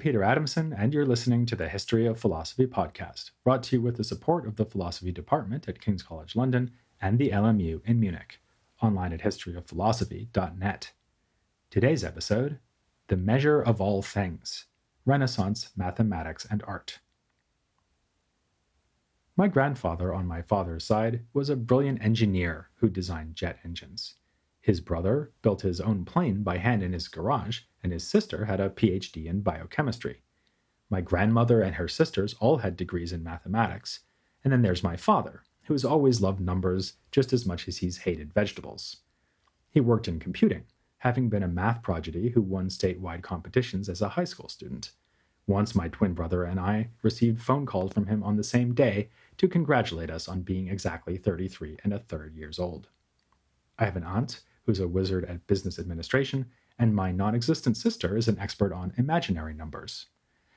Peter 0.00 0.24
Adamson, 0.24 0.72
and 0.72 0.94
you're 0.94 1.04
listening 1.04 1.44
to 1.44 1.54
the 1.54 1.68
History 1.68 2.06
of 2.06 2.18
Philosophy 2.18 2.66
podcast, 2.66 3.32
brought 3.44 3.62
to 3.64 3.76
you 3.76 3.82
with 3.82 3.98
the 3.98 4.02
support 4.02 4.46
of 4.46 4.56
the 4.56 4.64
Philosophy 4.64 5.12
Department 5.12 5.68
at 5.68 5.82
King's 5.82 6.02
College 6.02 6.34
London 6.34 6.70
and 7.02 7.18
the 7.18 7.28
LMU 7.28 7.82
in 7.84 8.00
Munich, 8.00 8.40
online 8.82 9.12
at 9.12 9.20
historyofphilosophy.net. 9.20 10.92
Today's 11.68 12.02
episode 12.02 12.58
The 13.08 13.18
Measure 13.18 13.60
of 13.60 13.78
All 13.78 14.00
Things 14.00 14.64
Renaissance 15.04 15.68
Mathematics 15.76 16.46
and 16.50 16.62
Art. 16.66 17.00
My 19.36 19.48
grandfather 19.48 20.14
on 20.14 20.26
my 20.26 20.40
father's 20.40 20.84
side 20.84 21.26
was 21.34 21.50
a 21.50 21.56
brilliant 21.56 22.02
engineer 22.02 22.70
who 22.76 22.88
designed 22.88 23.36
jet 23.36 23.58
engines. 23.64 24.14
His 24.60 24.80
brother 24.80 25.32
built 25.42 25.62
his 25.62 25.80
own 25.80 26.04
plane 26.04 26.42
by 26.42 26.58
hand 26.58 26.82
in 26.82 26.92
his 26.92 27.08
garage, 27.08 27.60
and 27.82 27.92
his 27.92 28.06
sister 28.06 28.44
had 28.44 28.60
a 28.60 28.70
PhD 28.70 29.26
in 29.26 29.40
biochemistry. 29.40 30.22
My 30.90 31.00
grandmother 31.00 31.62
and 31.62 31.76
her 31.76 31.88
sisters 31.88 32.34
all 32.40 32.58
had 32.58 32.76
degrees 32.76 33.12
in 33.12 33.22
mathematics. 33.22 34.00
And 34.44 34.52
then 34.52 34.62
there's 34.62 34.82
my 34.82 34.96
father, 34.96 35.44
who 35.64 35.74
has 35.74 35.84
always 35.84 36.20
loved 36.20 36.40
numbers 36.40 36.94
just 37.10 37.32
as 37.32 37.46
much 37.46 37.68
as 37.68 37.78
he's 37.78 37.98
hated 37.98 38.34
vegetables. 38.34 38.98
He 39.70 39.80
worked 39.80 40.08
in 40.08 40.18
computing, 40.18 40.64
having 40.98 41.28
been 41.28 41.42
a 41.42 41.48
math 41.48 41.82
prodigy 41.82 42.30
who 42.30 42.42
won 42.42 42.68
statewide 42.68 43.22
competitions 43.22 43.88
as 43.88 44.02
a 44.02 44.10
high 44.10 44.24
school 44.24 44.48
student. 44.48 44.92
Once 45.46 45.74
my 45.74 45.88
twin 45.88 46.12
brother 46.12 46.44
and 46.44 46.60
I 46.60 46.90
received 47.02 47.40
phone 47.40 47.66
calls 47.66 47.92
from 47.92 48.06
him 48.06 48.22
on 48.22 48.36
the 48.36 48.44
same 48.44 48.74
day 48.74 49.08
to 49.38 49.48
congratulate 49.48 50.10
us 50.10 50.28
on 50.28 50.42
being 50.42 50.68
exactly 50.68 51.16
33 51.16 51.78
and 51.82 51.92
a 51.92 51.98
third 51.98 52.34
years 52.34 52.58
old. 52.58 52.88
I 53.78 53.84
have 53.84 53.96
an 53.96 54.04
aunt 54.04 54.40
who's 54.70 54.78
a 54.78 54.86
wizard 54.86 55.24
at 55.24 55.48
business 55.48 55.80
administration, 55.80 56.46
and 56.78 56.94
my 56.94 57.10
non 57.10 57.34
existent 57.34 57.76
sister 57.76 58.16
is 58.16 58.28
an 58.28 58.38
expert 58.38 58.72
on 58.72 58.92
imaginary 58.96 59.52
numbers. 59.52 60.06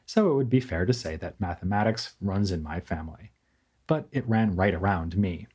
So 0.06 0.30
it 0.30 0.36
would 0.36 0.52
be 0.52 0.60
fair 0.60 0.86
to 0.86 0.94
say 0.94 1.16
that 1.16 1.42
mathematics 1.42 2.14
runs 2.22 2.52
in 2.52 2.62
my 2.62 2.80
family. 2.80 3.32
But 3.88 4.08
it 4.12 4.30
ran 4.30 4.56
right 4.56 4.76
around 4.76 5.18
me. 5.18 5.48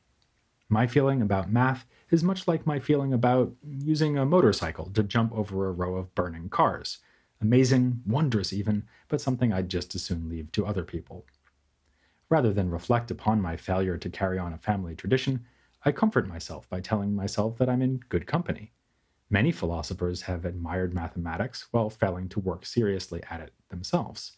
My 0.67 0.87
feeling 0.87 1.21
about 1.21 1.49
math 1.49 1.85
is 2.11 2.21
much 2.21 2.49
like 2.49 2.67
my 2.67 2.81
feeling 2.81 3.13
about 3.13 3.53
using 3.63 4.17
a 4.17 4.25
motorcycle 4.25 4.91
to 4.93 5.03
jump 5.03 5.31
over 5.31 5.65
a 5.65 5.71
row 5.71 5.95
of 5.95 6.13
burning 6.13 6.49
cars. 6.49 6.97
Amazing, 7.39 8.01
wondrous 8.05 8.51
even, 8.51 8.83
but 9.07 9.21
something 9.21 9.53
I'd 9.53 9.69
just 9.69 9.95
as 9.95 10.03
soon 10.03 10.27
leave 10.27 10.51
to 10.51 10.65
other 10.65 10.83
people. 10.83 11.25
Rather 12.27 12.51
than 12.51 12.69
reflect 12.69 13.09
upon 13.09 13.41
my 13.41 13.55
failure 13.55 13.97
to 13.97 14.09
carry 14.09 14.37
on 14.37 14.51
a 14.51 14.57
family 14.57 14.95
tradition, 14.95 15.45
I 15.85 15.93
comfort 15.93 16.27
myself 16.27 16.67
by 16.69 16.81
telling 16.81 17.15
myself 17.15 17.57
that 17.57 17.69
I'm 17.69 17.81
in 17.81 18.01
good 18.09 18.27
company. 18.27 18.73
Many 19.29 19.51
philosophers 19.51 20.23
have 20.23 20.43
admired 20.43 20.93
mathematics 20.93 21.67
while 21.71 21.89
failing 21.89 22.27
to 22.29 22.39
work 22.39 22.65
seriously 22.65 23.21
at 23.29 23.39
it 23.39 23.53
themselves. 23.69 24.33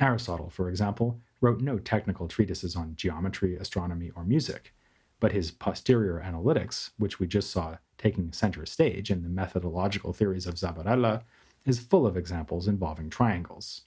Aristotle, 0.00 0.50
for 0.50 0.68
example, 0.68 1.20
wrote 1.40 1.60
no 1.60 1.78
technical 1.78 2.28
treatises 2.28 2.76
on 2.76 2.96
geometry, 2.96 3.56
astronomy, 3.56 4.10
or 4.14 4.24
music, 4.24 4.74
but 5.20 5.32
his 5.32 5.50
posterior 5.50 6.22
analytics, 6.24 6.90
which 6.98 7.18
we 7.18 7.26
just 7.26 7.50
saw 7.50 7.78
taking 7.96 8.32
center 8.32 8.66
stage 8.66 9.10
in 9.10 9.22
the 9.22 9.28
methodological 9.28 10.12
theories 10.12 10.46
of 10.46 10.54
Zabarella, 10.56 11.22
is 11.64 11.78
full 11.78 12.06
of 12.06 12.16
examples 12.16 12.68
involving 12.68 13.08
triangles. 13.08 13.82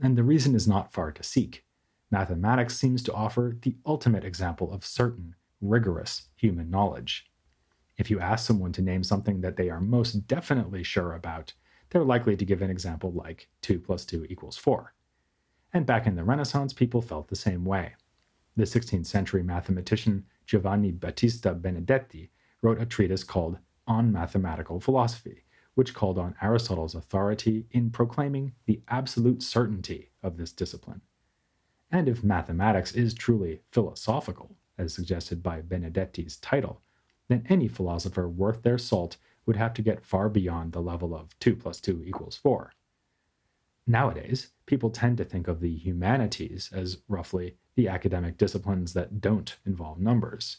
And 0.00 0.16
the 0.16 0.22
reason 0.22 0.54
is 0.54 0.68
not 0.68 0.92
far 0.92 1.12
to 1.12 1.22
seek. 1.22 1.64
Mathematics 2.10 2.76
seems 2.76 3.02
to 3.04 3.12
offer 3.12 3.56
the 3.62 3.76
ultimate 3.86 4.24
example 4.24 4.72
of 4.72 4.84
certain, 4.84 5.34
rigorous 5.64 6.28
human 6.36 6.70
knowledge. 6.70 7.26
If 7.96 8.10
you 8.10 8.20
ask 8.20 8.46
someone 8.46 8.72
to 8.72 8.82
name 8.82 9.04
something 9.04 9.40
that 9.40 9.56
they 9.56 9.70
are 9.70 9.80
most 9.80 10.26
definitely 10.26 10.82
sure 10.82 11.14
about, 11.14 11.54
they're 11.90 12.04
likely 12.04 12.36
to 12.36 12.44
give 12.44 12.62
an 12.62 12.70
example 12.70 13.12
like 13.12 13.48
2 13.62 13.78
plus 13.78 14.04
2 14.04 14.26
equals 14.28 14.56
4. 14.56 14.94
And 15.72 15.86
back 15.86 16.06
in 16.06 16.16
the 16.16 16.24
Renaissance, 16.24 16.72
people 16.72 17.00
felt 17.00 17.28
the 17.28 17.36
same 17.36 17.64
way. 17.64 17.94
The 18.56 18.64
16th 18.64 19.06
century 19.06 19.42
mathematician 19.42 20.24
Giovanni 20.46 20.92
Battista 20.92 21.54
Benedetti 21.54 22.30
wrote 22.62 22.80
a 22.80 22.86
treatise 22.86 23.24
called 23.24 23.58
On 23.86 24.12
Mathematical 24.12 24.80
Philosophy, 24.80 25.44
which 25.74 25.94
called 25.94 26.18
on 26.18 26.36
Aristotle's 26.40 26.94
authority 26.94 27.66
in 27.72 27.90
proclaiming 27.90 28.52
the 28.66 28.80
absolute 28.88 29.42
certainty 29.42 30.10
of 30.22 30.36
this 30.36 30.52
discipline. 30.52 31.00
And 31.90 32.08
if 32.08 32.24
mathematics 32.24 32.92
is 32.92 33.14
truly 33.14 33.60
philosophical, 33.70 34.56
as 34.78 34.92
suggested 34.92 35.42
by 35.42 35.60
Benedetti's 35.60 36.36
title, 36.36 36.82
then 37.28 37.44
any 37.48 37.68
philosopher 37.68 38.28
worth 38.28 38.62
their 38.62 38.78
salt 38.78 39.16
would 39.46 39.56
have 39.56 39.74
to 39.74 39.82
get 39.82 40.04
far 40.04 40.28
beyond 40.28 40.72
the 40.72 40.82
level 40.82 41.14
of 41.14 41.38
2 41.38 41.56
plus 41.56 41.80
2 41.80 42.02
equals 42.04 42.36
4. 42.36 42.72
Nowadays, 43.86 44.50
people 44.66 44.90
tend 44.90 45.18
to 45.18 45.24
think 45.24 45.46
of 45.46 45.60
the 45.60 45.74
humanities 45.74 46.70
as 46.72 46.98
roughly 47.08 47.56
the 47.76 47.88
academic 47.88 48.38
disciplines 48.38 48.94
that 48.94 49.20
don't 49.20 49.56
involve 49.66 49.98
numbers. 50.00 50.58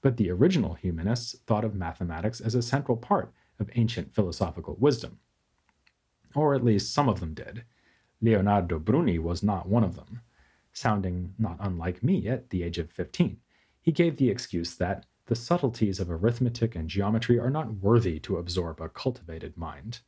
But 0.00 0.16
the 0.16 0.30
original 0.30 0.74
humanists 0.74 1.38
thought 1.46 1.64
of 1.64 1.74
mathematics 1.74 2.40
as 2.40 2.54
a 2.54 2.62
central 2.62 2.96
part 2.96 3.32
of 3.58 3.70
ancient 3.74 4.14
philosophical 4.14 4.76
wisdom. 4.78 5.18
Or 6.34 6.54
at 6.54 6.64
least 6.64 6.94
some 6.94 7.08
of 7.08 7.20
them 7.20 7.34
did. 7.34 7.64
Leonardo 8.20 8.78
Bruni 8.78 9.18
was 9.18 9.42
not 9.42 9.68
one 9.68 9.84
of 9.84 9.96
them. 9.96 10.22
Sounding 10.72 11.34
not 11.38 11.58
unlike 11.60 12.02
me 12.02 12.26
at 12.28 12.48
the 12.50 12.62
age 12.62 12.78
of 12.78 12.90
15, 12.90 13.38
he 13.82 13.92
gave 13.92 14.16
the 14.16 14.30
excuse 14.30 14.76
that 14.76 15.04
the 15.26 15.34
subtleties 15.34 16.00
of 16.00 16.10
arithmetic 16.10 16.74
and 16.74 16.88
geometry 16.88 17.38
are 17.38 17.50
not 17.50 17.74
worthy 17.74 18.18
to 18.20 18.36
absorb 18.36 18.80
a 18.80 18.88
cultivated 18.88 19.56
mind. 19.56 20.00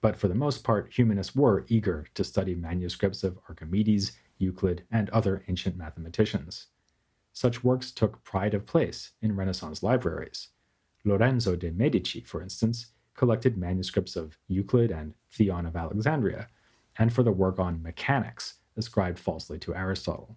But 0.00 0.16
for 0.16 0.28
the 0.28 0.34
most 0.34 0.64
part, 0.64 0.92
humanists 0.92 1.34
were 1.34 1.64
eager 1.68 2.06
to 2.14 2.24
study 2.24 2.54
manuscripts 2.54 3.22
of 3.22 3.38
Archimedes, 3.48 4.12
Euclid, 4.38 4.84
and 4.90 5.10
other 5.10 5.44
ancient 5.48 5.76
mathematicians. 5.76 6.66
Such 7.32 7.64
works 7.64 7.90
took 7.90 8.24
pride 8.24 8.54
of 8.54 8.66
place 8.66 9.12
in 9.20 9.36
Renaissance 9.36 9.82
libraries. 9.82 10.48
Lorenzo 11.04 11.54
de' 11.54 11.70
Medici, 11.70 12.20
for 12.20 12.42
instance, 12.42 12.86
collected 13.14 13.56
manuscripts 13.56 14.16
of 14.16 14.38
Euclid 14.48 14.90
and 14.90 15.14
Theon 15.32 15.66
of 15.66 15.76
Alexandria, 15.76 16.48
and 16.98 17.12
for 17.12 17.22
the 17.22 17.32
work 17.32 17.58
on 17.58 17.82
mechanics 17.82 18.54
ascribed 18.76 19.18
falsely 19.18 19.58
to 19.58 19.74
Aristotle. 19.74 20.36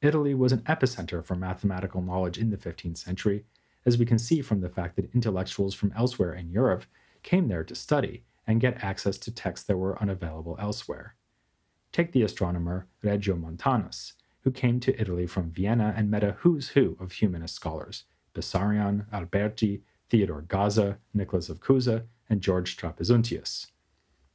Italy 0.00 0.34
was 0.34 0.52
an 0.52 0.60
epicenter 0.60 1.24
for 1.24 1.34
mathematical 1.34 2.00
knowledge 2.00 2.38
in 2.38 2.50
the 2.50 2.56
15th 2.56 2.98
century, 2.98 3.44
as 3.84 3.98
we 3.98 4.06
can 4.06 4.18
see 4.18 4.40
from 4.40 4.60
the 4.60 4.68
fact 4.68 4.96
that 4.96 5.12
intellectuals 5.14 5.74
from 5.74 5.92
elsewhere 5.96 6.32
in 6.32 6.50
Europe 6.50 6.84
came 7.22 7.48
there 7.48 7.64
to 7.64 7.74
study 7.74 8.24
and 8.46 8.60
get 8.60 8.82
access 8.82 9.18
to 9.18 9.34
texts 9.34 9.66
that 9.66 9.76
were 9.76 10.00
unavailable 10.00 10.56
elsewhere. 10.60 11.16
Take 11.90 12.12
the 12.12 12.22
astronomer 12.22 12.86
Regiomontanus, 13.02 14.12
who 14.42 14.50
came 14.50 14.78
to 14.80 15.00
Italy 15.00 15.26
from 15.26 15.50
Vienna 15.50 15.92
and 15.96 16.10
met 16.10 16.22
a 16.22 16.32
who's 16.40 16.68
who 16.70 16.96
of 17.00 17.12
humanist 17.12 17.54
scholars 17.54 18.04
Bessarion, 18.34 19.06
Alberti, 19.12 19.82
Theodore 20.10 20.42
Gaza, 20.42 20.98
Nicholas 21.12 21.48
of 21.48 21.60
Cusa, 21.60 22.04
and 22.30 22.40
George 22.40 22.76
Trapezuntius. 22.76 23.66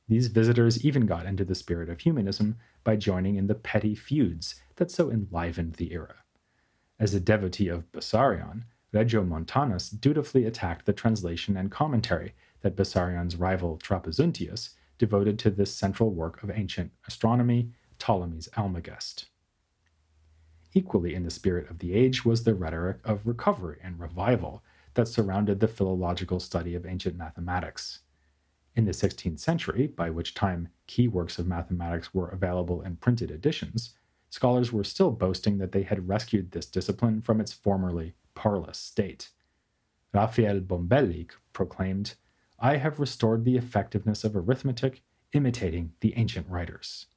These 0.09 0.28
visitors 0.28 0.84
even 0.84 1.06
got 1.06 1.25
into 1.25 1.45
the 1.45 1.56
spirit 1.56 1.90
of 1.90 2.01
humanism 2.01 2.57
by 2.84 2.96
joining 2.96 3.36
in 3.36 3.48
the 3.48 3.56
petty 3.56 3.96
feuds 3.96 4.56
that 4.76 4.92
so 4.92 5.10
enlivened 5.10 5.74
the 5.74 5.94
era. 5.94 6.16
As 7.00 7.14
a 7.14 7.20
devotee 7.20 7.68
of 7.68 7.92
Bessarion, 7.92 8.64
Regiomontanus 8.94 9.90
dutifully 9.90 10.46
attacked 10.46 10.86
the 10.86 10.94
translation 10.94 11.58
and 11.58 11.72
commentary 11.72 12.34
that 12.62 12.76
Bessarion's 12.76 13.36
rival 13.36 13.78
Trapezuntius 13.78 14.69
devoted 14.98 15.40
to 15.40 15.50
this 15.50 15.74
central 15.74 16.12
work 16.12 16.44
of 16.44 16.52
ancient 16.52 16.92
astronomy, 17.07 17.72
Ptolemy's 17.98 18.48
Almagest. 18.56 19.25
Equally 20.74 21.13
in 21.13 21.24
the 21.24 21.30
spirit 21.30 21.69
of 21.69 21.80
the 21.80 21.94
age 21.94 22.24
was 22.24 22.44
the 22.44 22.54
rhetoric 22.54 22.98
of 23.04 23.25
recovery 23.25 23.80
and 23.84 24.00
revival 24.00 24.63
that 24.94 25.07
surrounded 25.07 25.60
the 25.60 25.68
philological 25.68 26.40
study 26.40 26.75
of 26.75 26.86
ancient 26.86 27.18
mathematics. 27.18 28.00
In 28.75 28.86
the 28.86 28.92
16th 28.92 29.40
century, 29.40 29.88
by 29.88 30.10
which 30.10 30.34
time 30.34 30.70
key 30.88 31.08
works 31.08 31.38
of 31.38 31.48
mathematics 31.48 32.14
were 32.14 32.30
available 32.30 32.81
in 32.81 32.96
printed 32.96 33.30
editions, 33.30 33.94
scholars 34.30 34.74
were 34.74 34.84
still 34.84 35.12
boasting 35.12 35.60
that 35.60 35.72
they 35.72 35.84
had 35.84 36.08
rescued 36.08 36.52
this 36.52 36.66
discipline 36.66 37.22
from 37.22 37.40
its 37.40 37.54
formerly 37.54 38.16
parlous 38.34 38.80
state. 38.80 39.30
Raphael 40.12 40.60
Bombelli 40.60 41.30
proclaimed, 41.54 42.16
I 42.60 42.78
have 42.78 43.00
restored 43.00 43.46
the 43.46 43.58
effectiveness 43.58 44.24
of 44.24 44.36
arithmetic, 44.36 45.04
imitating 45.34 45.94
the 46.00 46.14
ancient 46.16 46.48
writers. 46.50 47.08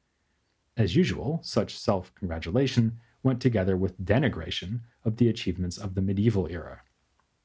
As 0.77 0.95
usual, 0.95 1.41
such 1.43 1.79
self 1.79 2.15
congratulation 2.15 2.99
went 3.23 3.41
together 3.41 3.77
with 3.77 4.05
denigration 4.05 4.81
of 5.05 5.17
the 5.17 5.29
achievements 5.29 5.79
of 5.79 5.95
the 5.95 6.03
medieval 6.03 6.49
era. 6.49 6.83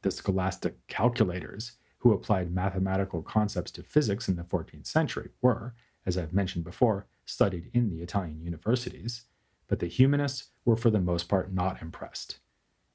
The 0.02 0.12
scholastic 0.12 0.86
calculators, 0.88 1.74
who 2.01 2.13
applied 2.13 2.51
mathematical 2.51 3.21
concepts 3.21 3.69
to 3.69 3.83
physics 3.83 4.27
in 4.27 4.36
the 4.36 4.44
14th 4.44 4.88
century, 4.88 5.30
were, 5.39 5.75
as 6.03 6.18
I've 6.18 6.33
mentioned 6.33 6.63
before, 6.63 7.06
studied 7.25 7.69
in 7.74 7.92
the 7.92 8.01
Italian 8.01 8.42
universities, 8.42 9.25
but 9.68 9.77
the 9.77 9.88
humanists 9.88 10.50
were 10.65 10.75
for 10.75 10.89
the 10.89 11.00
most 11.00 11.30
part 11.30 11.53
not 11.53 11.80
impressed. 11.80 12.39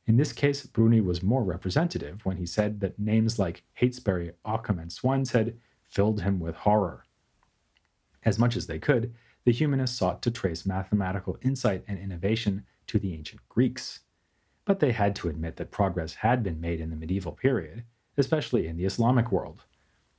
In 0.06 0.17
this 0.17 0.32
case, 0.32 0.67
Bruni 0.67 1.00
was 1.00 1.23
more 1.23 1.44
representative 1.44 2.25
when 2.25 2.37
he 2.37 2.47
said 2.47 2.81
that 2.81 2.99
names 2.99 3.38
like 3.38 3.62
Heytesbury, 3.81 4.32
Occam, 4.44 4.81
and 4.81 4.91
Swineshead 4.91 5.55
filled 5.85 6.23
him 6.23 6.41
with 6.41 6.56
horror. 6.56 7.05
As 8.25 8.41
much 8.41 8.56
as 8.56 8.67
they 8.67 8.81
could, 8.81 9.14
the 9.44 9.52
humanists 9.52 9.97
sought 9.97 10.20
to 10.23 10.32
trace 10.32 10.67
mathematical 10.67 11.38
insight 11.43 11.85
and 11.87 11.97
innovation 11.97 12.64
to 12.88 12.99
the 12.99 13.14
ancient 13.14 13.41
Greeks. 13.49 14.00
But 14.64 14.81
they 14.81 14.91
had 14.91 15.14
to 15.17 15.29
admit 15.29 15.56
that 15.56 15.70
progress 15.70 16.14
had 16.14 16.43
been 16.43 16.61
made 16.61 16.81
in 16.81 16.91
the 16.91 16.97
medieval 16.97 17.32
period, 17.32 17.85
especially 18.17 18.67
in 18.67 18.77
the 18.77 18.85
Islamic 18.85 19.31
world. 19.31 19.65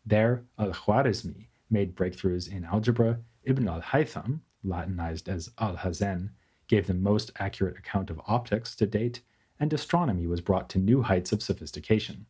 There, 0.06 0.44
al 0.58 0.72
Khwarizmi 0.72 1.48
made 1.70 1.96
breakthroughs 1.96 2.52
in 2.52 2.66
algebra, 2.66 3.20
Ibn 3.44 3.68
al 3.68 3.82
Haytham, 3.82 4.42
Latinized 4.64 5.30
as 5.30 5.50
al 5.60 5.78
Hazen, 5.78 6.32
gave 6.68 6.88
the 6.88 6.94
most 6.94 7.32
accurate 7.40 7.78
account 7.78 8.10
of 8.10 8.22
optics 8.28 8.76
to 8.76 8.86
date, 8.86 9.22
and 9.60 9.72
astronomy 9.72 10.28
was 10.28 10.42
brought 10.42 10.70
to 10.70 10.78
new 10.78 11.02
heights 11.02 11.32
of 11.32 11.42
sophistication. 11.42 12.26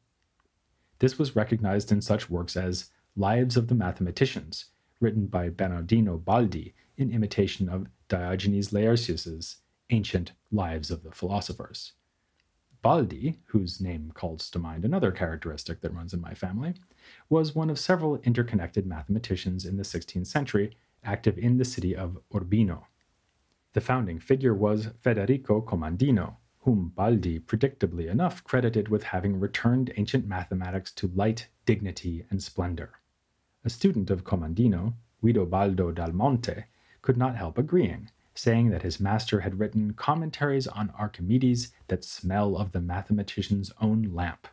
This 0.99 1.17
was 1.17 1.35
recognized 1.35 1.91
in 1.91 2.01
such 2.01 2.29
works 2.29 2.55
as 2.55 2.89
Lives 3.15 3.57
of 3.57 3.67
the 3.67 3.75
Mathematicians, 3.75 4.65
written 4.99 5.27
by 5.27 5.49
Bernardino 5.49 6.17
Baldi 6.17 6.73
in 6.97 7.11
imitation 7.11 7.69
of 7.69 7.87
Diogenes 8.07 8.73
Laertius's 8.73 9.57
ancient 9.89 10.31
Lives 10.51 10.91
of 10.91 11.03
the 11.03 11.11
Philosophers. 11.11 11.93
Baldi, 12.87 13.37
whose 13.47 13.81
name 13.81 14.13
calls 14.13 14.49
to 14.49 14.59
mind 14.59 14.85
another 14.85 15.11
characteristic 15.11 15.81
that 15.81 15.93
runs 15.93 16.13
in 16.13 16.21
my 16.21 16.33
family, 16.33 16.73
was 17.27 17.53
one 17.53 17.69
of 17.69 17.77
several 17.77 18.15
interconnected 18.23 18.87
mathematicians 18.87 19.65
in 19.65 19.75
the 19.75 19.83
16th 19.83 20.27
century 20.27 20.71
active 21.03 21.37
in 21.37 21.57
the 21.57 21.65
city 21.65 21.93
of 21.93 22.17
Urbino. 22.33 22.87
The 23.73 23.81
founding 23.81 24.19
figure 24.19 24.53
was 24.53 24.87
Federico 25.01 25.59
Commandino, 25.59 26.37
whom 26.59 26.93
Baldi 26.95 27.41
predictably 27.41 28.09
enough 28.09 28.41
credited 28.45 28.87
with 28.87 29.03
having 29.03 29.37
returned 29.37 29.91
ancient 29.97 30.25
mathematics 30.25 30.93
to 30.93 31.11
light, 31.13 31.49
dignity, 31.65 32.23
and 32.29 32.41
splendor. 32.41 33.01
A 33.65 33.69
student 33.69 34.09
of 34.09 34.23
Commandino, 34.23 34.93
Guidobaldo 35.21 35.93
dal 35.93 36.13
Monte, 36.13 36.63
could 37.01 37.17
not 37.17 37.35
help 37.35 37.57
agreeing, 37.57 38.11
saying 38.37 38.69
that 38.69 38.83
his 38.83 38.99
master 38.99 39.41
had 39.41 39.59
written 39.59 39.93
commentaries 39.93 40.67
on 40.67 40.93
Archimedes 40.97 41.69
that 41.87 42.03
smell 42.03 42.55
of 42.55 42.71
the 42.71 42.81
mathematician's 42.81 43.71
own 43.81 44.03
lamp. 44.13 44.47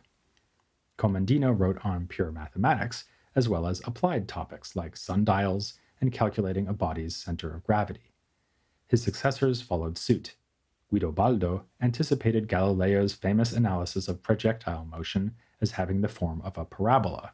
Commandino 0.97 1.57
wrote 1.57 1.77
on 1.83 2.07
pure 2.07 2.31
mathematics, 2.31 3.05
as 3.35 3.49
well 3.49 3.67
as 3.67 3.81
applied 3.85 4.27
topics 4.27 4.75
like 4.75 4.95
sundials 4.95 5.73
and 6.01 6.11
calculating 6.11 6.67
a 6.67 6.73
body's 6.73 7.15
center 7.15 7.53
of 7.53 7.63
gravity. 7.63 8.13
His 8.87 9.03
successors 9.03 9.61
followed 9.61 9.97
suit. 9.97 10.35
Guidobaldo 10.91 11.63
anticipated 11.81 12.47
Galileo's 12.47 13.13
famous 13.13 13.51
analysis 13.51 14.07
of 14.07 14.23
projectile 14.23 14.85
motion 14.85 15.35
as 15.61 15.71
having 15.71 16.01
the 16.01 16.07
form 16.07 16.41
of 16.43 16.57
a 16.57 16.65
parabola. 16.65 17.33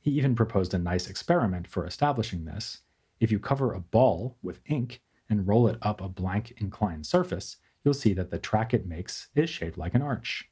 He 0.00 0.10
even 0.12 0.34
proposed 0.34 0.72
a 0.72 0.78
nice 0.78 1.08
experiment 1.08 1.66
for 1.66 1.84
establishing 1.84 2.44
this. 2.44 2.78
If 3.18 3.30
you 3.30 3.38
cover 3.38 3.72
a 3.72 3.80
ball 3.80 4.38
with 4.42 4.60
ink 4.66 5.02
and 5.30 5.48
roll 5.48 5.68
it 5.68 5.78
up 5.80 6.00
a 6.00 6.08
blank 6.08 6.52
inclined 6.58 7.06
surface, 7.06 7.56
you'll 7.84 7.94
see 7.94 8.12
that 8.12 8.30
the 8.30 8.38
track 8.38 8.74
it 8.74 8.86
makes 8.86 9.28
is 9.34 9.48
shaped 9.48 9.78
like 9.78 9.94
an 9.94 10.02
arch. 10.02 10.50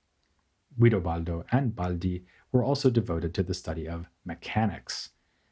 Guidobaldo 0.78 1.44
and 1.52 1.74
Baldi 1.74 2.24
were 2.52 2.62
also 2.62 2.88
devoted 2.88 3.34
to 3.34 3.42
the 3.42 3.52
study 3.52 3.88
of 3.88 4.06
mechanics. 4.24 5.10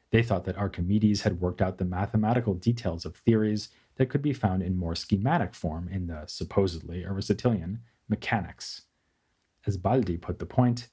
They 0.09 0.23
thought 0.23 0.45
that 0.45 0.57
Archimedes 0.57 1.21
had 1.21 1.41
worked 1.41 1.61
out 1.61 1.77
the 1.77 1.85
mathematical 1.85 2.53
details 2.53 3.05
of 3.05 3.15
theories 3.15 3.69
that 3.97 4.09
could 4.09 4.21
be 4.21 4.33
found 4.33 4.63
in 4.63 4.77
more 4.77 4.95
schematic 4.95 5.53
form 5.53 5.89
in 5.89 6.07
the 6.07 6.23
supposedly 6.27 7.03
Aristotelian 7.03 7.79
mechanics. 8.07 8.83
As 9.65 9.75
Baldi 9.75 10.17
put 10.17 10.39
the 10.39 10.45
point, 10.45 10.87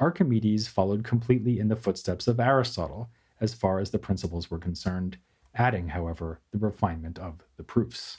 Archimedes 0.00 0.66
followed 0.66 1.04
completely 1.04 1.58
in 1.60 1.68
the 1.68 1.76
footsteps 1.76 2.26
of 2.26 2.40
Aristotle 2.40 3.10
as 3.40 3.54
far 3.54 3.78
as 3.78 3.90
the 3.90 3.98
principles 3.98 4.50
were 4.50 4.58
concerned, 4.58 5.18
adding, 5.56 5.88
however, 5.88 6.40
the 6.52 6.58
refinement 6.58 7.18
of 7.18 7.42
the 7.56 7.64
proofs. 7.64 8.18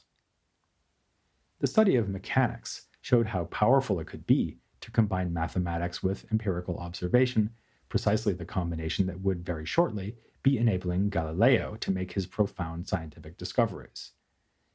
The 1.59 1.67
study 1.67 1.95
of 1.95 2.09
mechanics 2.09 2.87
showed 3.01 3.27
how 3.27 3.45
powerful 3.45 3.99
it 3.99 4.07
could 4.07 4.27
be 4.27 4.57
to 4.81 4.91
combine 4.91 5.33
mathematics 5.33 6.03
with 6.03 6.25
empirical 6.31 6.77
observation, 6.77 7.51
precisely 7.89 8.33
the 8.33 8.45
combination 8.45 9.07
that 9.07 9.21
would 9.21 9.45
very 9.45 9.65
shortly 9.65 10.15
be 10.43 10.57
enabling 10.57 11.09
Galileo 11.09 11.75
to 11.77 11.91
make 11.91 12.13
his 12.13 12.27
profound 12.27 12.87
scientific 12.87 13.37
discoveries. 13.37 14.11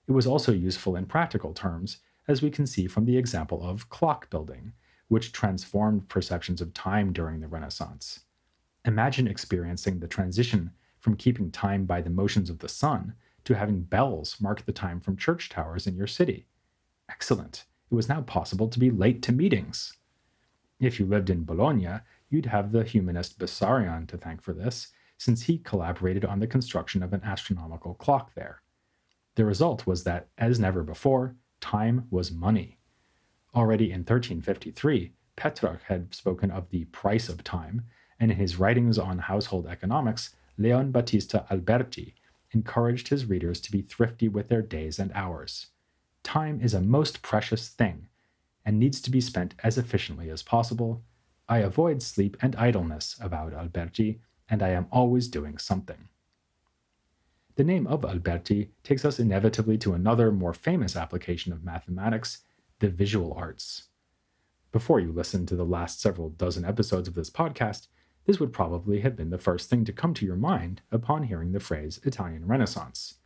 It 0.08 0.12
was 0.12 0.26
also 0.26 0.52
useful 0.52 0.96
in 0.96 1.06
practical 1.06 1.52
terms, 1.52 1.98
as 2.26 2.42
we 2.42 2.50
can 2.50 2.66
see 2.66 2.86
from 2.86 3.04
the 3.04 3.16
example 3.16 3.62
of 3.62 3.88
clock 3.88 4.28
building, 4.30 4.72
which 5.08 5.32
transformed 5.32 6.08
perceptions 6.08 6.60
of 6.60 6.74
time 6.74 7.12
during 7.12 7.40
the 7.40 7.48
Renaissance. 7.48 8.20
Imagine 8.84 9.28
experiencing 9.28 10.00
the 10.00 10.08
transition 10.08 10.72
from 11.02 11.16
keeping 11.16 11.50
time 11.50 11.84
by 11.84 12.00
the 12.00 12.08
motions 12.08 12.48
of 12.48 12.60
the 12.60 12.68
sun 12.68 13.12
to 13.44 13.56
having 13.56 13.82
bells 13.82 14.36
mark 14.40 14.64
the 14.64 14.72
time 14.72 15.00
from 15.00 15.16
church 15.16 15.48
towers 15.48 15.88
in 15.88 15.96
your 15.96 16.06
city. 16.06 16.46
Excellent. 17.10 17.64
It 17.90 17.94
was 17.94 18.08
now 18.08 18.22
possible 18.22 18.68
to 18.68 18.78
be 18.78 18.88
late 18.88 19.20
to 19.22 19.32
meetings. 19.32 19.94
If 20.78 21.00
you 21.00 21.06
lived 21.06 21.28
in 21.28 21.44
Bologna, 21.44 21.98
you'd 22.30 22.46
have 22.46 22.70
the 22.70 22.84
humanist 22.84 23.38
Bessarion 23.38 24.06
to 24.08 24.16
thank 24.16 24.42
for 24.42 24.52
this, 24.52 24.92
since 25.18 25.42
he 25.42 25.58
collaborated 25.58 26.24
on 26.24 26.38
the 26.38 26.46
construction 26.46 27.02
of 27.02 27.12
an 27.12 27.20
astronomical 27.24 27.94
clock 27.94 28.34
there. 28.34 28.62
The 29.34 29.44
result 29.44 29.86
was 29.86 30.04
that, 30.04 30.28
as 30.38 30.60
never 30.60 30.84
before, 30.84 31.34
time 31.60 32.06
was 32.10 32.30
money. 32.30 32.78
Already 33.56 33.86
in 33.86 34.00
1353, 34.00 35.12
Petrarch 35.34 35.82
had 35.82 36.14
spoken 36.14 36.52
of 36.52 36.70
the 36.70 36.84
price 36.86 37.28
of 37.28 37.42
time, 37.42 37.86
and 38.20 38.30
in 38.30 38.36
his 38.36 38.56
writings 38.56 38.98
on 38.98 39.18
household 39.18 39.66
economics, 39.66 40.34
Leon 40.58 40.92
Battista 40.92 41.46
Alberti 41.50 42.14
encouraged 42.52 43.08
his 43.08 43.26
readers 43.26 43.60
to 43.60 43.72
be 43.72 43.82
thrifty 43.82 44.28
with 44.28 44.48
their 44.48 44.62
days 44.62 44.98
and 44.98 45.10
hours. 45.14 45.68
Time 46.22 46.60
is 46.60 46.74
a 46.74 46.80
most 46.80 47.22
precious 47.22 47.68
thing 47.68 48.08
and 48.64 48.78
needs 48.78 49.00
to 49.00 49.10
be 49.10 49.20
spent 49.20 49.54
as 49.62 49.78
efficiently 49.78 50.30
as 50.30 50.42
possible. 50.42 51.02
I 51.48 51.58
avoid 51.58 52.02
sleep 52.02 52.36
and 52.40 52.54
idleness, 52.56 53.16
avowed 53.20 53.54
Alberti, 53.54 54.20
and 54.48 54.62
I 54.62 54.70
am 54.70 54.86
always 54.92 55.28
doing 55.28 55.58
something. 55.58 56.08
The 57.56 57.64
name 57.64 57.86
of 57.86 58.04
Alberti 58.04 58.70
takes 58.82 59.04
us 59.04 59.18
inevitably 59.18 59.78
to 59.78 59.94
another, 59.94 60.32
more 60.32 60.54
famous 60.54 60.96
application 60.96 61.52
of 61.52 61.64
mathematics 61.64 62.38
the 62.78 62.88
visual 62.88 63.32
arts. 63.34 63.84
Before 64.72 64.98
you 64.98 65.12
listen 65.12 65.46
to 65.46 65.54
the 65.56 65.64
last 65.64 66.00
several 66.00 66.30
dozen 66.30 66.64
episodes 66.64 67.06
of 67.06 67.14
this 67.14 67.30
podcast, 67.30 67.88
this 68.24 68.38
would 68.38 68.52
probably 68.52 69.00
have 69.00 69.16
been 69.16 69.30
the 69.30 69.38
first 69.38 69.68
thing 69.68 69.84
to 69.84 69.92
come 69.92 70.14
to 70.14 70.26
your 70.26 70.36
mind 70.36 70.82
upon 70.90 71.24
hearing 71.24 71.52
the 71.52 71.60
phrase 71.60 72.00
Italian 72.04 72.46
Renaissance. 72.46 73.16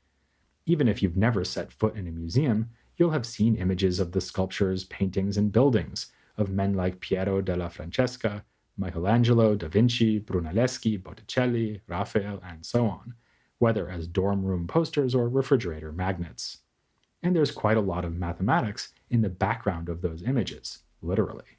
Even 0.64 0.88
if 0.88 1.02
you've 1.02 1.16
never 1.16 1.44
set 1.44 1.72
foot 1.72 1.96
in 1.96 2.06
a 2.06 2.10
museum, 2.10 2.70
you'll 2.96 3.10
have 3.10 3.26
seen 3.26 3.56
images 3.56 4.00
of 4.00 4.12
the 4.12 4.20
sculptures, 4.20 4.84
paintings, 4.84 5.36
and 5.36 5.52
buildings 5.52 6.06
of 6.38 6.50
men 6.50 6.74
like 6.74 7.00
Piero 7.00 7.40
della 7.40 7.70
Francesca, 7.70 8.44
Michelangelo, 8.76 9.54
Da 9.54 9.68
Vinci, 9.68 10.20
Brunelleschi, 10.20 11.02
Botticelli, 11.02 11.80
Raphael, 11.86 12.40
and 12.44 12.64
so 12.64 12.86
on, 12.86 13.14
whether 13.58 13.88
as 13.88 14.06
dorm 14.06 14.44
room 14.44 14.66
posters 14.66 15.14
or 15.14 15.28
refrigerator 15.28 15.92
magnets. 15.92 16.58
And 17.22 17.34
there's 17.34 17.50
quite 17.50 17.76
a 17.76 17.82
lot 17.82 18.04
of 18.04 18.14
mathematics 18.14 18.92
in 19.10 19.22
the 19.22 19.28
background 19.28 19.88
of 19.88 20.02
those 20.02 20.22
images, 20.22 20.80
literally. 21.00 21.58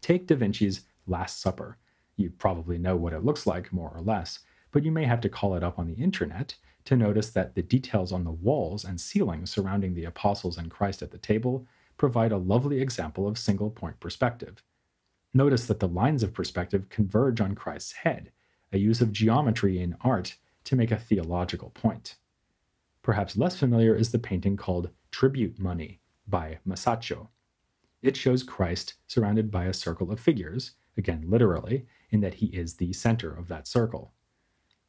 Take 0.00 0.26
Da 0.26 0.34
Vinci's 0.34 0.82
Last 1.06 1.40
Supper. 1.40 1.78
You 2.18 2.30
probably 2.30 2.78
know 2.78 2.96
what 2.96 3.12
it 3.12 3.24
looks 3.24 3.46
like, 3.46 3.72
more 3.72 3.92
or 3.94 4.02
less, 4.02 4.40
but 4.72 4.84
you 4.84 4.90
may 4.90 5.04
have 5.04 5.20
to 5.20 5.28
call 5.28 5.54
it 5.54 5.62
up 5.62 5.78
on 5.78 5.86
the 5.86 6.02
internet 6.02 6.56
to 6.84 6.96
notice 6.96 7.30
that 7.30 7.54
the 7.54 7.62
details 7.62 8.12
on 8.12 8.24
the 8.24 8.32
walls 8.32 8.84
and 8.84 9.00
ceiling 9.00 9.46
surrounding 9.46 9.94
the 9.94 10.04
apostles 10.04 10.58
and 10.58 10.68
Christ 10.68 11.00
at 11.00 11.12
the 11.12 11.18
table 11.18 11.64
provide 11.96 12.32
a 12.32 12.36
lovely 12.36 12.80
example 12.80 13.28
of 13.28 13.38
single 13.38 13.70
point 13.70 14.00
perspective. 14.00 14.64
Notice 15.32 15.66
that 15.66 15.78
the 15.78 15.86
lines 15.86 16.24
of 16.24 16.34
perspective 16.34 16.88
converge 16.88 17.40
on 17.40 17.54
Christ's 17.54 17.92
head, 17.92 18.32
a 18.72 18.78
use 18.78 19.00
of 19.00 19.12
geometry 19.12 19.80
in 19.80 19.96
art 20.00 20.34
to 20.64 20.74
make 20.74 20.90
a 20.90 20.98
theological 20.98 21.70
point. 21.70 22.16
Perhaps 23.02 23.36
less 23.36 23.56
familiar 23.56 23.94
is 23.94 24.10
the 24.10 24.18
painting 24.18 24.56
called 24.56 24.90
Tribute 25.12 25.60
Money 25.60 26.00
by 26.26 26.58
Masaccio. 26.66 27.28
It 28.02 28.16
shows 28.16 28.42
Christ 28.42 28.94
surrounded 29.06 29.52
by 29.52 29.66
a 29.66 29.72
circle 29.72 30.10
of 30.10 30.18
figures, 30.18 30.72
again 30.96 31.24
literally, 31.28 31.86
in 32.10 32.20
that 32.20 32.34
he 32.34 32.46
is 32.46 32.74
the 32.74 32.92
center 32.92 33.34
of 33.34 33.48
that 33.48 33.66
circle. 33.66 34.12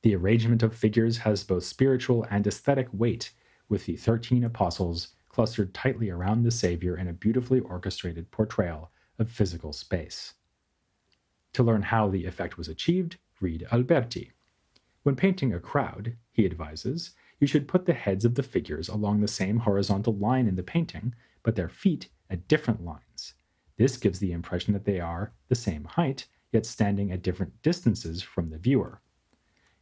The 0.02 0.16
arrangement 0.16 0.64
of 0.64 0.76
figures 0.76 1.18
has 1.20 1.44
both 1.44 1.66
spiritual 1.66 2.26
and 2.30 2.48
aesthetic 2.48 2.88
weight, 2.94 3.32
with 3.68 3.86
the 3.86 3.98
13 3.98 4.44
apostles 4.44 5.10
clustered 5.30 5.74
tightly 5.74 6.10
around 6.10 6.44
the 6.44 6.52
Savior 6.52 6.98
in 6.98 7.08
a 7.08 7.14
beautifully 7.14 7.60
orchestrated 7.60 8.32
portrayal 8.32 8.92
of 9.18 9.30
physical 9.30 9.74
space. 9.74 10.34
To 11.54 11.64
learn 11.64 11.84
how 11.84 12.10
the 12.10 12.26
effect 12.26 12.58
was 12.58 12.68
achieved, 12.68 13.18
read 13.42 13.68
Alberti. 13.72 14.32
When 15.04 15.16
painting 15.16 15.54
a 15.54 15.60
crowd, 15.60 16.16
he 16.32 16.46
advises, 16.46 17.12
you 17.40 17.48
should 17.48 17.68
put 17.68 17.86
the 17.86 17.94
heads 17.94 18.26
of 18.26 18.36
the 18.36 18.44
figures 18.44 18.90
along 18.90 19.22
the 19.22 19.28
same 19.28 19.60
horizontal 19.60 20.16
line 20.16 20.48
in 20.48 20.56
the 20.56 20.64
painting, 20.64 21.16
but 21.44 21.56
their 21.56 21.70
feet 21.70 22.10
at 22.30 22.48
different 22.48 22.84
lines. 22.84 23.34
This 23.78 23.98
gives 23.98 24.20
the 24.20 24.34
impression 24.34 24.74
that 24.74 24.86
they 24.86 25.00
are 25.00 25.32
the 25.48 25.56
same 25.56 25.86
height, 25.86 26.28
yet 26.52 26.66
standing 26.66 27.12
at 27.12 27.22
different 27.22 27.62
distances 27.62 28.22
from 28.22 28.50
the 28.50 28.58
viewer. 28.58 29.02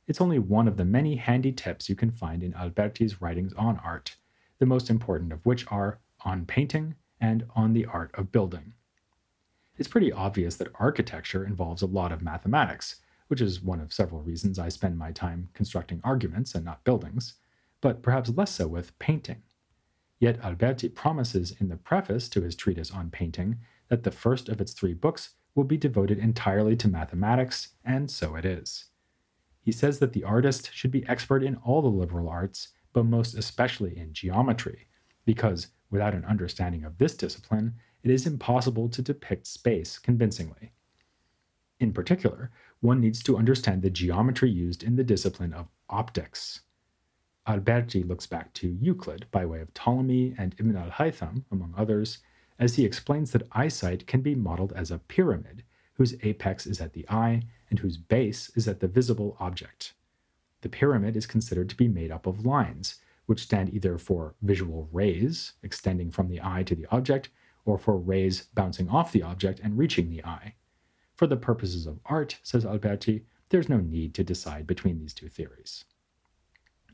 It's 0.08 0.22
only 0.22 0.40
one 0.40 0.68
of 0.68 0.78
the 0.78 0.86
many 0.86 1.16
handy 1.16 1.52
tips 1.52 1.90
you 1.90 1.96
can 1.96 2.12
find 2.12 2.42
in 2.42 2.54
Alberti's 2.54 3.22
writings 3.22 3.54
on 3.54 3.78
art, 3.84 4.16
the 4.60 4.66
most 4.66 4.90
important 4.90 5.34
of 5.34 5.46
which 5.46 5.66
are 5.70 6.00
On 6.24 6.46
Painting 6.46 6.96
and 7.20 7.46
On 7.56 7.74
the 7.74 7.86
Art 7.86 8.12
of 8.14 8.32
Building. 8.32 8.74
It's 9.78 9.88
pretty 9.88 10.12
obvious 10.12 10.56
that 10.56 10.72
architecture 10.76 11.46
involves 11.46 11.82
a 11.82 11.88
lot 11.88 12.12
of 12.12 12.22
mathematics, 12.22 12.98
which 13.28 13.42
is 13.42 13.62
one 13.62 13.82
of 13.82 13.94
several 13.94 14.22
reasons 14.22 14.58
I 14.58 14.70
spend 14.70 14.98
my 14.98 15.12
time 15.12 15.50
constructing 15.54 16.02
arguments 16.04 16.56
and 16.56 16.66
not 16.66 16.84
buildings, 16.84 17.36
but 17.82 18.02
perhaps 18.02 18.30
less 18.30 18.52
so 18.52 18.68
with 18.68 18.98
painting. 18.98 19.44
Yet 20.20 20.44
Alberti 20.44 20.90
promises 20.90 21.54
in 21.60 21.70
the 21.70 21.76
preface 21.76 22.28
to 22.30 22.42
his 22.42 22.56
treatise 22.56 22.92
on 22.92 23.12
painting 23.12 23.58
that 23.90 24.04
the 24.04 24.12
first 24.12 24.50
of 24.50 24.60
its 24.60 24.74
three 24.74 24.94
books 24.94 25.36
will 25.58 25.64
be 25.64 25.76
devoted 25.76 26.20
entirely 26.20 26.76
to 26.78 26.88
mathematics, 26.88 27.70
and 27.84 28.10
so 28.10 28.36
it 28.36 28.46
is. 28.46 28.86
He 29.60 29.72
says 29.72 30.00
that 30.00 30.14
the 30.14 30.24
artist 30.24 30.70
should 30.72 30.92
be 30.92 31.06
expert 31.10 31.44
in 31.44 31.58
all 31.58 31.82
the 31.82 31.90
liberal 31.90 32.30
arts, 32.30 32.70
but 32.94 33.04
most 33.04 33.34
especially 33.34 33.98
in 33.98 34.14
geometry, 34.14 34.88
because 35.26 35.68
without 35.90 36.14
an 36.14 36.24
understanding 36.26 36.86
of 36.86 36.98
this 37.00 37.18
discipline, 37.18 37.74
it 38.04 38.12
is 38.12 38.28
impossible 38.28 38.88
to 38.88 39.02
depict 39.02 39.48
space 39.48 39.98
convincingly. 39.98 40.72
In 41.80 41.92
particular, 41.92 42.52
one 42.80 43.02
needs 43.02 43.24
to 43.24 43.38
understand 43.38 43.82
the 43.82 43.90
geometry 43.90 44.50
used 44.50 44.84
in 44.84 44.96
the 44.96 45.04
discipline 45.04 45.54
of 45.54 45.68
optics. 45.90 46.62
Alberti 47.48 48.04
looks 48.04 48.28
back 48.28 48.54
to 48.54 48.78
Euclid 48.80 49.26
by 49.32 49.46
way 49.46 49.62
of 49.62 49.74
Ptolemy 49.74 50.36
and 50.38 50.56
Ibn 50.60 50.76
al 50.76 50.92
Haytham, 50.92 51.46
among 51.52 51.74
others, 51.78 52.20
as 52.60 52.76
he 52.76 52.86
explains 52.86 53.32
that 53.32 53.48
eyesight 53.52 54.08
can 54.08 54.22
be 54.22 54.36
modeled 54.36 54.74
as 54.74 54.92
a 54.92 55.00
pyramid, 55.00 55.64
whose 55.94 56.16
apex 56.24 56.66
is 56.66 56.80
at 56.80 56.94
the 56.94 57.08
eye 57.10 57.42
and 57.70 57.80
whose 57.80 57.98
base 57.98 58.52
is 58.56 58.68
at 58.68 58.80
the 58.80 58.88
visible 58.88 59.36
object. 59.40 59.94
The 60.62 60.70
pyramid 60.70 61.16
is 61.16 61.28
considered 61.28 61.70
to 61.70 61.76
be 61.76 61.88
made 61.88 62.12
up 62.12 62.26
of 62.26 62.46
lines, 62.46 63.00
which 63.26 63.44
stand 63.44 63.74
either 63.74 63.98
for 63.98 64.36
visual 64.42 64.90
rays, 64.92 65.54
extending 65.62 66.12
from 66.12 66.30
the 66.30 66.42
eye 66.42 66.64
to 66.64 66.76
the 66.76 66.88
object, 66.92 67.30
or 67.66 67.78
for 67.78 67.98
rays 67.98 68.48
bouncing 68.54 68.90
off 68.90 69.12
the 69.12 69.22
object 69.22 69.60
and 69.60 69.78
reaching 69.78 70.10
the 70.10 70.24
eye. 70.24 70.56
For 71.16 71.28
the 71.28 71.36
purposes 71.36 71.86
of 71.86 72.00
art, 72.06 72.40
says 72.44 72.66
Alberti, 72.66 73.26
there's 73.50 73.70
no 73.70 73.78
need 73.78 74.14
to 74.16 74.24
decide 74.24 74.66
between 74.66 75.00
these 75.00 75.14
two 75.14 75.30
theories. 75.30 75.86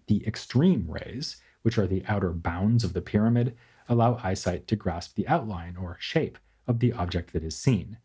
The 0.08 0.25
extreme 0.25 0.86
rays, 0.89 1.38
which 1.62 1.77
are 1.77 1.88
the 1.88 2.03
outer 2.08 2.32
bounds 2.32 2.84
of 2.84 2.93
the 2.93 3.01
pyramid, 3.01 3.55
allow 3.90 4.20
eyesight 4.24 4.68
to 4.68 4.75
grasp 4.75 5.16
the 5.16 5.28
outline 5.28 5.75
or 5.78 5.98
shape 6.00 6.38
of 6.68 6.80
the 6.80 6.94
object 6.94 7.34
that 7.34 7.44
is 7.44 7.58
seen. 7.58 7.98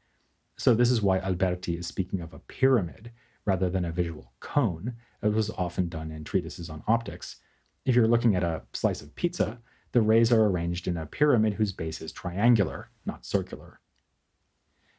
So, 0.57 0.75
this 0.75 0.91
is 0.91 1.03
why 1.03 1.19
Alberti 1.19 1.77
is 1.77 1.87
speaking 1.87 2.21
of 2.21 2.35
a 2.35 2.41
pyramid 2.41 3.13
rather 3.45 3.71
than 3.71 3.85
a 3.85 3.93
visual 3.93 4.33
cone, 4.41 4.95
as 5.23 5.33
was 5.33 5.51
often 5.51 5.89
done 5.89 6.11
in 6.11 6.25
treatises 6.25 6.69
on 6.69 6.83
optics. 6.87 7.37
If 7.85 7.95
you're 7.95 8.09
looking 8.09 8.35
at 8.35 8.43
a 8.43 8.63
slice 8.73 9.01
of 9.01 9.15
pizza, 9.15 9.59
the 9.93 10.03
rays 10.03 10.31
are 10.33 10.45
arranged 10.45 10.87
in 10.87 10.97
a 10.97 11.07
pyramid 11.07 11.55
whose 11.55 11.73
base 11.73 12.01
is 12.03 12.13
triangular, 12.13 12.91
not 13.07 13.25
circular. 13.25 13.81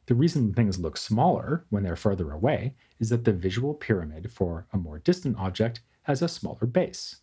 The 0.07 0.15
reason 0.15 0.53
things 0.53 0.79
look 0.79 0.97
smaller 0.97 1.65
when 1.69 1.83
they're 1.83 1.95
further 1.95 2.31
away 2.31 2.73
is 2.99 3.09
that 3.09 3.25
the 3.25 3.33
visual 3.33 3.75
pyramid 3.75 4.31
for 4.31 4.65
a 4.73 4.77
more 4.77 4.97
distant 4.97 5.37
object 5.37 5.81
has 6.03 6.23
a 6.23 6.27
smaller 6.27 6.65
base. 6.65 7.17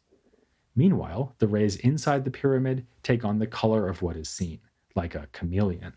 Meanwhile, 0.76 1.34
the 1.38 1.48
rays 1.48 1.76
inside 1.76 2.24
the 2.24 2.30
pyramid 2.30 2.86
take 3.02 3.24
on 3.24 3.38
the 3.38 3.46
color 3.46 3.88
of 3.88 4.02
what 4.02 4.16
is 4.16 4.28
seen, 4.28 4.60
like 4.94 5.14
a 5.14 5.28
chameleon. 5.32 5.94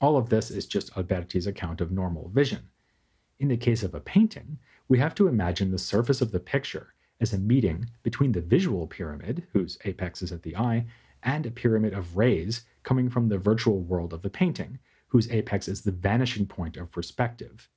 All 0.00 0.16
of 0.16 0.28
this 0.28 0.50
is 0.50 0.66
just 0.66 0.94
Alberti's 0.96 1.46
account 1.46 1.80
of 1.80 1.92
normal 1.92 2.28
vision. 2.28 2.68
In 3.38 3.48
the 3.48 3.56
case 3.56 3.84
of 3.84 3.94
a 3.94 4.00
painting, 4.00 4.58
we 4.88 4.98
have 4.98 5.14
to 5.14 5.28
imagine 5.28 5.70
the 5.70 5.78
surface 5.78 6.20
of 6.20 6.32
the 6.32 6.40
picture 6.40 6.94
as 7.20 7.32
a 7.32 7.38
meeting 7.38 7.90
between 8.02 8.32
the 8.32 8.40
visual 8.40 8.88
pyramid, 8.88 9.46
whose 9.52 9.78
apex 9.84 10.20
is 10.20 10.32
at 10.32 10.42
the 10.42 10.56
eye, 10.56 10.86
and 11.22 11.46
a 11.46 11.50
pyramid 11.50 11.94
of 11.94 12.16
rays 12.16 12.64
coming 12.82 13.08
from 13.08 13.28
the 13.28 13.38
virtual 13.38 13.80
world 13.80 14.12
of 14.12 14.22
the 14.22 14.30
painting, 14.30 14.78
whose 15.08 15.30
apex 15.30 15.68
is 15.68 15.82
the 15.82 15.92
vanishing 15.92 16.44
point 16.44 16.76
of 16.76 16.90
perspective. 16.90 17.68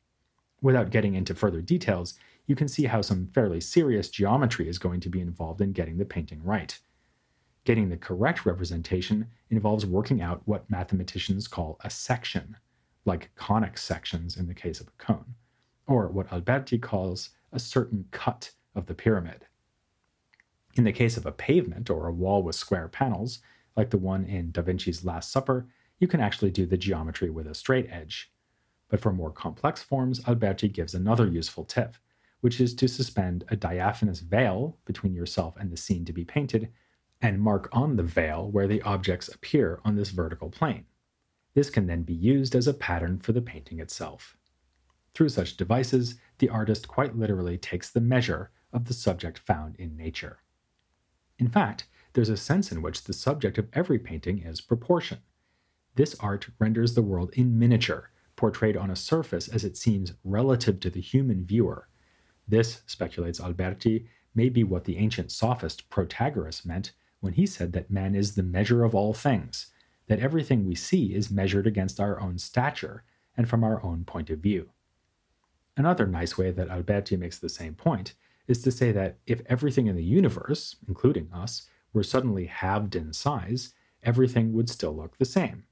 Without 0.59 0.89
getting 0.89 1.13
into 1.13 1.35
further 1.35 1.61
details, 1.61 2.15
you 2.47 2.55
can 2.55 2.67
see 2.69 2.85
how 2.85 3.01
some 3.01 3.27
fairly 3.33 3.59
serious 3.59 4.09
geometry 4.09 4.67
is 4.69 4.79
going 4.79 5.01
to 5.01 5.09
be 5.09 5.19
involved 5.19 5.61
in 5.61 5.73
getting 5.73 5.97
the 5.97 6.05
painting 6.05 6.41
right. 6.43 6.79
Getting 7.65 7.89
the 7.89 7.97
correct 7.97 8.45
representation 8.45 9.27
involves 9.49 9.85
working 9.85 10.21
out 10.21 10.41
what 10.45 10.69
mathematicians 10.69 11.47
call 11.49 11.77
a 11.83 11.89
section, 11.89 12.55
like 13.03 13.31
conic 13.35 13.77
sections 13.77 14.37
in 14.37 14.47
the 14.47 14.53
case 14.53 14.79
of 14.79 14.87
a 14.87 15.03
cone, 15.03 15.35
or 15.87 16.07
what 16.07 16.31
Alberti 16.31 16.77
calls 16.77 17.31
a 17.51 17.59
certain 17.59 18.05
cut 18.11 18.51
of 18.73 18.85
the 18.85 18.95
pyramid. 18.95 19.45
In 20.75 20.85
the 20.85 20.93
case 20.93 21.17
of 21.17 21.25
a 21.25 21.31
pavement 21.33 21.89
or 21.89 22.07
a 22.07 22.13
wall 22.13 22.43
with 22.43 22.55
square 22.55 22.87
panels, 22.87 23.39
like 23.75 23.89
the 23.89 23.97
one 23.97 24.23
in 24.23 24.51
Da 24.51 24.61
Vinci's 24.61 25.03
Last 25.03 25.31
Supper, 25.31 25.67
you 25.99 26.07
can 26.07 26.21
actually 26.21 26.51
do 26.51 26.65
the 26.65 26.77
geometry 26.77 27.29
with 27.29 27.47
a 27.47 27.53
straight 27.53 27.89
edge. 27.91 28.31
But 28.87 29.01
for 29.01 29.11
more 29.11 29.31
complex 29.31 29.83
forms, 29.83 30.21
Alberti 30.25 30.69
gives 30.69 30.93
another 30.93 31.27
useful 31.27 31.65
tip 31.65 31.97
which 32.41 32.61
is 32.61 32.73
to 32.75 32.87
suspend 32.87 33.43
a 33.49 33.55
diaphanous 33.55 34.19
veil 34.19 34.77
between 34.85 35.13
yourself 35.13 35.55
and 35.57 35.71
the 35.71 35.77
scene 35.77 36.05
to 36.05 36.13
be 36.13 36.23
painted, 36.23 36.69
and 37.21 37.41
mark 37.41 37.67
on 37.71 37.95
the 37.95 38.03
veil 38.03 38.49
where 38.49 38.67
the 38.67 38.81
objects 38.83 39.27
appear 39.27 39.79
on 39.83 39.95
this 39.95 40.09
vertical 40.09 40.49
plane. 40.49 40.85
This 41.55 41.69
can 41.69 41.87
then 41.87 42.03
be 42.03 42.13
used 42.13 42.53
as 42.53 42.67
a 42.67 42.73
pattern 42.73 43.19
for 43.19 43.31
the 43.31 43.41
painting 43.41 43.79
itself. 43.79 44.37
Through 45.15 45.29
such 45.29 45.57
devices, 45.57 46.15
the 46.37 46.49
artist 46.49 46.87
quite 46.87 47.17
literally 47.17 47.57
takes 47.57 47.89
the 47.89 48.01
measure 48.01 48.51
of 48.71 48.85
the 48.85 48.93
subject 48.93 49.39
found 49.39 49.75
in 49.77 49.97
nature. 49.97 50.37
In 51.39 51.47
fact, 51.47 51.87
there's 52.13 52.29
a 52.29 52.37
sense 52.37 52.71
in 52.71 52.83
which 52.83 53.03
the 53.03 53.13
subject 53.13 53.57
of 53.57 53.67
every 53.73 53.97
painting 53.97 54.43
is 54.43 54.61
proportion. 54.61 55.19
This 55.95 56.15
art 56.19 56.49
renders 56.59 56.93
the 56.93 57.01
world 57.01 57.31
in 57.33 57.57
miniature, 57.57 58.11
portrayed 58.35 58.77
on 58.77 58.91
a 58.91 58.95
surface 58.95 59.47
as 59.47 59.63
it 59.63 59.75
seems 59.75 60.13
relative 60.23 60.79
to 60.81 60.91
the 60.91 61.01
human 61.01 61.43
viewer, 61.43 61.87
this, 62.47 62.81
speculates 62.87 63.39
Alberti, 63.39 64.07
may 64.33 64.49
be 64.49 64.63
what 64.63 64.85
the 64.85 64.97
ancient 64.97 65.31
sophist 65.31 65.89
Protagoras 65.89 66.65
meant 66.65 66.91
when 67.19 67.33
he 67.33 67.45
said 67.45 67.73
that 67.73 67.91
man 67.91 68.15
is 68.15 68.35
the 68.35 68.43
measure 68.43 68.83
of 68.83 68.93
all 68.93 69.13
things, 69.13 69.67
that 70.07 70.19
everything 70.19 70.65
we 70.65 70.75
see 70.75 71.13
is 71.13 71.31
measured 71.31 71.67
against 71.67 71.99
our 71.99 72.19
own 72.21 72.37
stature 72.37 73.03
and 73.35 73.49
from 73.49 73.63
our 73.63 73.83
own 73.83 74.03
point 74.03 74.29
of 74.29 74.39
view. 74.39 74.69
Another 75.75 76.07
nice 76.07 76.37
way 76.37 76.51
that 76.51 76.69
Alberti 76.69 77.17
makes 77.17 77.37
the 77.37 77.49
same 77.49 77.75
point 77.75 78.13
is 78.47 78.61
to 78.61 78.71
say 78.71 78.91
that 78.91 79.17
if 79.25 79.41
everything 79.47 79.87
in 79.87 79.95
the 79.95 80.03
universe, 80.03 80.77
including 80.87 81.29
us, 81.33 81.67
were 81.93 82.03
suddenly 82.03 82.45
halved 82.45 82.95
in 82.95 83.13
size, 83.13 83.73
everything 84.03 84.53
would 84.53 84.69
still 84.69 84.95
look 84.95 85.17
the 85.17 85.25
same. 85.25 85.65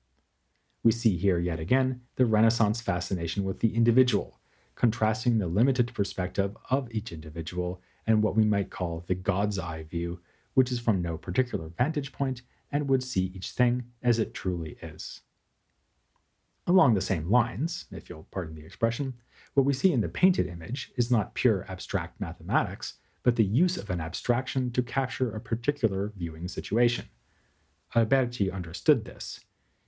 We 0.84 0.92
see 0.92 1.18
here 1.18 1.40
yet 1.40 1.60
again 1.60 2.02
the 2.16 2.26
Renaissance 2.26 2.82
fascination 2.82 3.44
with 3.44 3.60
the 3.60 3.76
individual, 3.76 4.40
contrasting 4.76 5.38
the 5.38 5.48
limited 5.48 5.94
perspective 5.94 6.56
of 6.70 6.92
each 6.92 7.12
individual 7.12 7.82
and 8.06 8.22
what 8.22 8.36
we 8.36 8.46
might 8.46 8.70
call 8.70 9.04
the 9.08 9.16
God's 9.16 9.58
eye 9.58 9.84
view, 9.84 10.20
which 10.54 10.72
is 10.72 10.80
from 10.80 11.02
no 11.02 11.18
particular 11.18 11.70
vantage 11.70 12.12
point 12.12 12.42
and 12.72 12.90
would 12.90 13.04
see 13.04 13.32
each 13.34 13.52
thing 13.52 13.84
as 14.04 14.20
it 14.20 14.34
truly 14.34 14.78
is. 14.82 15.22
Along 16.68 16.94
the 16.94 17.02
same 17.02 17.30
lines, 17.30 17.86
if 17.92 18.10
you'll 18.10 18.28
pardon 18.32 18.56
the 18.56 18.66
expression, 18.66 19.14
what 19.54 19.66
we 19.66 19.74
see 19.74 19.94
in 19.94 20.02
the 20.02 20.10
painted 20.10 20.48
image 20.48 20.92
is 20.98 21.12
not 21.12 21.36
pure 21.36 21.66
abstract 21.70 22.20
mathematics, 22.20 22.96
but 23.24 23.36
the 23.36 23.46
use 23.46 23.78
of 23.78 23.90
an 23.90 24.02
abstraction 24.02 24.72
to 24.72 24.82
capture 24.82 25.36
a 25.36 25.40
particular 25.40 26.12
viewing 26.16 26.48
situation. 26.48 27.06
Alberti 27.96 28.52
understood 28.52 29.06
this. 29.06 29.40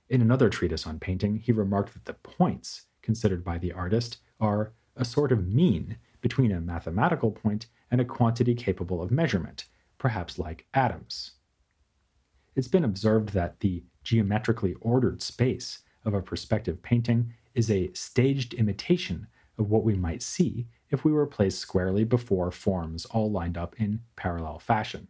In 0.08 0.22
another 0.22 0.48
treatise 0.48 0.86
on 0.86 0.98
painting, 0.98 1.36
he 1.36 1.52
remarked 1.52 1.92
that 1.92 2.06
the 2.06 2.14
points 2.14 2.86
considered 3.02 3.44
by 3.44 3.58
the 3.58 3.72
artist 3.72 4.18
are 4.40 4.72
a 4.98 5.04
sort 5.04 5.32
of 5.32 5.46
mean 5.46 5.96
between 6.20 6.52
a 6.52 6.60
mathematical 6.60 7.30
point 7.30 7.66
and 7.90 8.00
a 8.00 8.04
quantity 8.04 8.54
capable 8.54 9.00
of 9.00 9.10
measurement, 9.10 9.64
perhaps 9.96 10.38
like 10.38 10.66
atoms. 10.74 11.32
It's 12.54 12.68
been 12.68 12.84
observed 12.84 13.30
that 13.30 13.60
the 13.60 13.84
geometrically 14.02 14.74
ordered 14.80 15.22
space 15.22 15.80
of 16.04 16.14
a 16.14 16.22
perspective 16.22 16.82
painting 16.82 17.32
is 17.54 17.70
a 17.70 17.92
staged 17.92 18.54
imitation 18.54 19.28
of 19.58 19.70
what 19.70 19.84
we 19.84 19.94
might 19.94 20.22
see 20.22 20.66
if 20.90 21.04
we 21.04 21.12
were 21.12 21.26
placed 21.26 21.58
squarely 21.58 22.04
before 22.04 22.50
forms 22.50 23.04
all 23.06 23.30
lined 23.30 23.58
up 23.58 23.74
in 23.78 24.00
parallel 24.16 24.58
fashion. 24.58 25.08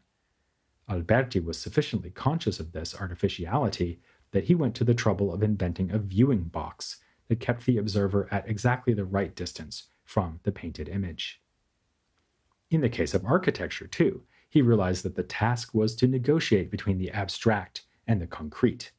Alberti 0.88 1.40
was 1.40 1.59
sufficiently 1.59 2.11
conscious 2.11 2.59
of 2.59 2.73
this 2.73 2.95
artificiality 2.95 4.00
that 4.33 4.45
he 4.45 4.54
went 4.54 4.75
to 4.75 4.85
the 4.85 4.95
trouble 4.95 5.33
of 5.33 5.42
inventing 5.42 5.90
a 5.90 5.99
viewing 5.99 6.45
box 6.45 6.99
that 7.28 7.40
kept 7.40 7.66
the 7.66 7.78
observer 7.78 8.28
at 8.30 8.49
exactly 8.49 8.94
the 8.94 9.04
right 9.04 9.35
distance 9.35 9.85
from 10.04 10.40
the 10.42 10.52
painted 10.52 10.88
image. 10.88 11.40
In 12.70 12.80
the 12.80 12.88
case 12.88 13.14
of 13.14 13.25
architecture, 13.25 13.87
too, 13.87 14.23
he 14.49 14.62
realized 14.62 15.04
that 15.04 15.14
the 15.14 15.23
task 15.23 15.75
was 15.75 15.94
to 15.97 16.06
negotiate 16.06 16.70
between 16.70 16.99
the 16.99 17.11
abstract 17.11 17.82
and 18.06 18.20
the 18.20 18.26
concrete. 18.26 18.92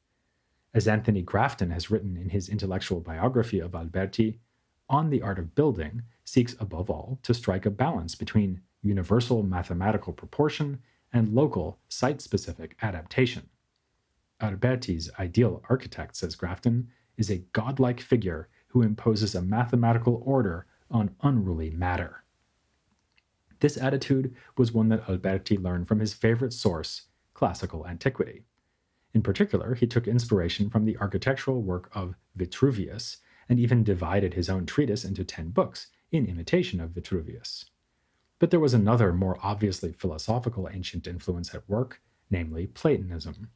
As 0.73 0.87
Anthony 0.87 1.23
Grafton 1.23 1.71
has 1.71 1.89
written 1.89 2.15
in 2.15 2.29
his 2.29 2.49
intellectual 2.49 2.99
biography 2.99 3.59
of 3.59 3.73
Alberti, 3.73 4.39
on 4.87 5.09
the 5.09 5.21
art 5.21 5.39
of 5.39 5.55
building 5.55 6.03
seeks 6.25 6.55
above 6.59 6.89
all 6.89 7.19
to 7.23 7.33
strike 7.33 7.65
a 7.65 7.71
balance 7.71 8.15
between 8.15 8.61
universal 8.81 9.43
mathematical 9.43 10.13
proportion 10.13 10.79
and 11.11 11.33
local 11.33 11.79
site 11.89 12.21
specific 12.21 12.75
adaptation. 12.81 13.49
Alberti's 14.41 15.09
ideal 15.19 15.63
architect, 15.69 16.15
says 16.15 16.35
Grafton, 16.35 16.89
is 17.19 17.29
a 17.29 17.43
godlike 17.53 17.99
figure 17.99 18.47
who 18.69 18.81
imposes 18.81 19.35
a 19.35 19.41
mathematical 19.41 20.23
order 20.25 20.65
on 20.89 21.15
unruly 21.21 21.69
matter. 21.69 22.23
This 23.59 23.77
attitude 23.77 24.33
was 24.57 24.71
one 24.71 24.87
that 24.89 25.07
Alberti 25.07 25.57
learned 25.57 25.87
from 25.87 25.99
his 25.99 26.13
favorite 26.13 26.53
source, 26.53 27.03
classical 27.33 27.85
antiquity. 27.85 28.45
In 29.13 29.21
particular, 29.21 29.75
he 29.75 29.85
took 29.85 30.07
inspiration 30.07 30.69
from 30.69 30.85
the 30.85 30.97
architectural 30.97 31.61
work 31.61 31.89
of 31.93 32.15
Vitruvius 32.35 33.17
and 33.49 33.59
even 33.59 33.83
divided 33.83 34.33
his 34.33 34.49
own 34.49 34.65
treatise 34.65 35.03
into 35.03 35.23
ten 35.25 35.49
books 35.49 35.87
in 36.11 36.25
imitation 36.25 36.79
of 36.79 36.91
Vitruvius. 36.91 37.65
But 38.39 38.51
there 38.51 38.59
was 38.59 38.73
another 38.73 39.11
more 39.11 39.37
obviously 39.43 39.91
philosophical 39.91 40.69
ancient 40.71 41.05
influence 41.05 41.53
at 41.53 41.67
work, 41.67 42.01
namely 42.31 42.67
Platonism. 42.67 43.49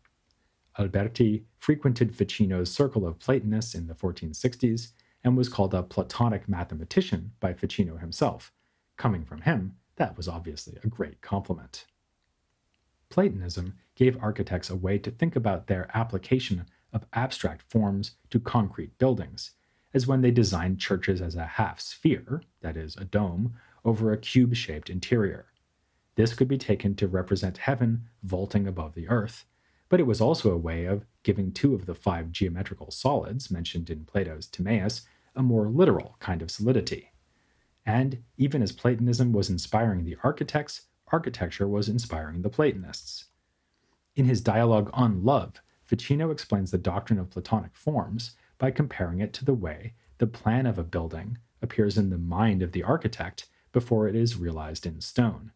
Alberti 0.78 1.46
frequented 1.60 2.16
Ficino's 2.16 2.72
circle 2.72 3.06
of 3.06 3.20
Platonists 3.20 3.76
in 3.76 3.88
the 3.88 3.94
1460s 3.94 4.92
and 5.24 5.38
was 5.38 5.50
called 5.50 5.74
a 5.74 5.84
Platonic 5.84 6.50
mathematician 6.50 7.32
by 7.40 7.54
Ficino 7.54 7.98
himself. 7.98 8.52
Coming 8.98 9.24
from 9.24 9.42
him, 9.42 9.76
that 9.96 10.18
was 10.18 10.28
obviously 10.28 10.78
a 10.84 10.88
great 10.88 11.22
compliment. 11.22 11.86
Platonism 13.10 13.76
gave 13.96 14.22
architects 14.22 14.70
a 14.70 14.76
way 14.76 14.98
to 14.98 15.12
think 15.12 15.36
about 15.36 15.68
their 15.68 15.90
application 15.94 16.66
of 16.92 17.06
abstract 17.14 17.62
forms 17.70 18.16
to 18.32 18.40
concrete 18.40 18.98
buildings, 18.98 19.52
as 19.94 20.08
when 20.08 20.22
they 20.22 20.32
designed 20.32 20.80
churches 20.80 21.22
as 21.22 21.36
a 21.36 21.46
half 21.46 21.80
sphere, 21.80 22.42
that 22.62 22.76
is, 22.76 22.96
a 22.96 23.06
dome, 23.06 23.54
over 23.86 24.12
a 24.12 24.18
cube 24.18 24.56
shaped 24.56 24.90
interior. 24.90 25.46
This 26.16 26.34
could 26.34 26.48
be 26.48 26.58
taken 26.58 26.96
to 26.96 27.08
represent 27.08 27.58
heaven 27.60 28.10
vaulting 28.24 28.68
above 28.68 28.96
the 28.96 29.08
earth, 29.08 29.46
but 29.94 30.00
it 30.00 30.08
was 30.08 30.22
also 30.22 30.50
a 30.50 30.58
way 30.58 30.86
of 30.86 31.06
giving 31.22 31.52
two 31.52 31.76
of 31.76 31.86
the 31.86 31.94
five 31.94 32.32
geometrical 32.32 32.90
solids 32.90 33.52
mentioned 33.52 33.92
in 33.92 34.06
Plato's 34.06 34.48
Timaeus 34.48 35.04
a 35.36 35.44
more 35.44 35.68
literal 35.68 36.16
kind 36.20 36.42
of 36.42 36.50
solidity. 36.50 37.12
And 37.86 38.24
even 38.36 38.64
as 38.64 38.72
Platonism 38.72 39.34
was 39.34 39.52
inspiring 39.52 40.04
the 40.04 40.18
architects, 40.24 40.88
architecture 41.12 41.68
was 41.68 41.90
inspiring 41.90 42.42
the 42.42 42.50
Platonists. 42.50 43.26
In 44.16 44.26
his 44.26 44.42
dialogue 44.42 44.90
on 44.94 45.24
love, 45.24 45.62
Ficino 45.84 46.32
explains 46.32 46.72
the 46.72 46.80
doctrine 46.80 47.20
of 47.20 47.30
Platonic 47.30 47.76
forms 47.76 48.32
by 48.58 48.72
comparing 48.72 49.20
it 49.20 49.32
to 49.34 49.46
the 49.46 49.54
way 49.54 49.94
the 50.18 50.26
plan 50.26 50.66
of 50.66 50.80
a 50.80 50.84
building 50.84 51.38
appears 51.62 52.00
in 52.00 52.10
the 52.10 52.18
mind 52.18 52.64
of 52.64 52.72
the 52.72 52.82
architect 52.82 53.46
before 53.72 54.08
it 54.08 54.16
is 54.16 54.38
realized 54.38 54.88
in 54.88 55.02
stone. 55.02 55.52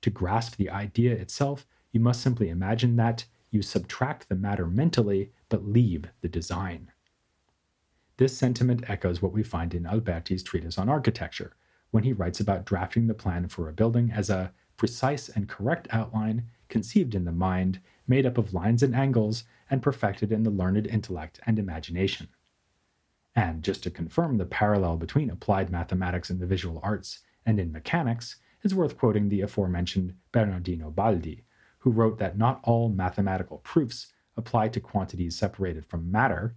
To 0.00 0.08
grasp 0.08 0.56
the 0.56 0.70
idea 0.70 1.12
itself, 1.12 1.66
you 1.92 2.00
must 2.00 2.22
simply 2.22 2.48
imagine 2.48 2.96
that 2.96 3.26
you 3.56 3.62
subtract 3.62 4.28
the 4.28 4.34
matter 4.34 4.66
mentally 4.66 5.32
but 5.48 5.66
leave 5.66 6.04
the 6.20 6.28
design. 6.28 6.92
This 8.18 8.36
sentiment 8.36 8.88
echoes 8.88 9.22
what 9.22 9.32
we 9.32 9.42
find 9.42 9.72
in 9.72 9.86
Alberti's 9.86 10.42
treatise 10.42 10.76
on 10.76 10.90
architecture, 10.90 11.56
when 11.90 12.04
he 12.04 12.12
writes 12.12 12.38
about 12.38 12.66
drafting 12.66 13.06
the 13.06 13.14
plan 13.14 13.48
for 13.48 13.68
a 13.68 13.72
building 13.72 14.12
as 14.12 14.28
a 14.28 14.52
precise 14.76 15.30
and 15.30 15.48
correct 15.48 15.88
outline 15.90 16.44
conceived 16.68 17.14
in 17.14 17.24
the 17.24 17.32
mind, 17.32 17.80
made 18.06 18.26
up 18.26 18.36
of 18.36 18.52
lines 18.52 18.82
and 18.82 18.94
angles, 18.94 19.44
and 19.70 19.82
perfected 19.82 20.30
in 20.30 20.42
the 20.42 20.50
learned 20.50 20.86
intellect 20.86 21.40
and 21.46 21.58
imagination. 21.58 22.28
And 23.34 23.62
just 23.62 23.82
to 23.84 23.90
confirm 23.90 24.36
the 24.36 24.44
parallel 24.44 24.98
between 24.98 25.30
applied 25.30 25.70
mathematics 25.70 26.28
in 26.28 26.40
the 26.40 26.46
visual 26.46 26.78
arts 26.82 27.20
and 27.46 27.58
in 27.58 27.72
mechanics, 27.72 28.36
it's 28.62 28.74
worth 28.74 28.98
quoting 28.98 29.30
the 29.30 29.40
aforementioned 29.40 30.14
Bernardino 30.32 30.90
Baldi, 30.90 31.45
who 31.86 31.90
wrote 31.92 32.18
that 32.18 32.36
not 32.36 32.60
all 32.64 32.90
mathematical 32.90 33.58
proofs 33.58 34.08
apply 34.36 34.68
to 34.68 34.80
quantities 34.80 35.38
separated 35.38 35.86
from 35.86 36.10
matter, 36.10 36.54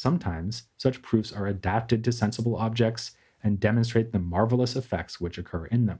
Sometimes 0.00 0.62
such 0.78 1.02
proofs 1.02 1.30
are 1.30 1.46
adapted 1.46 2.02
to 2.04 2.10
sensible 2.12 2.56
objects 2.56 3.12
and 3.42 3.60
demonstrate 3.60 4.12
the 4.12 4.18
marvelous 4.18 4.74
effects 4.74 5.20
which 5.20 5.36
occur 5.36 5.66
in 5.66 5.84
them. 5.84 5.98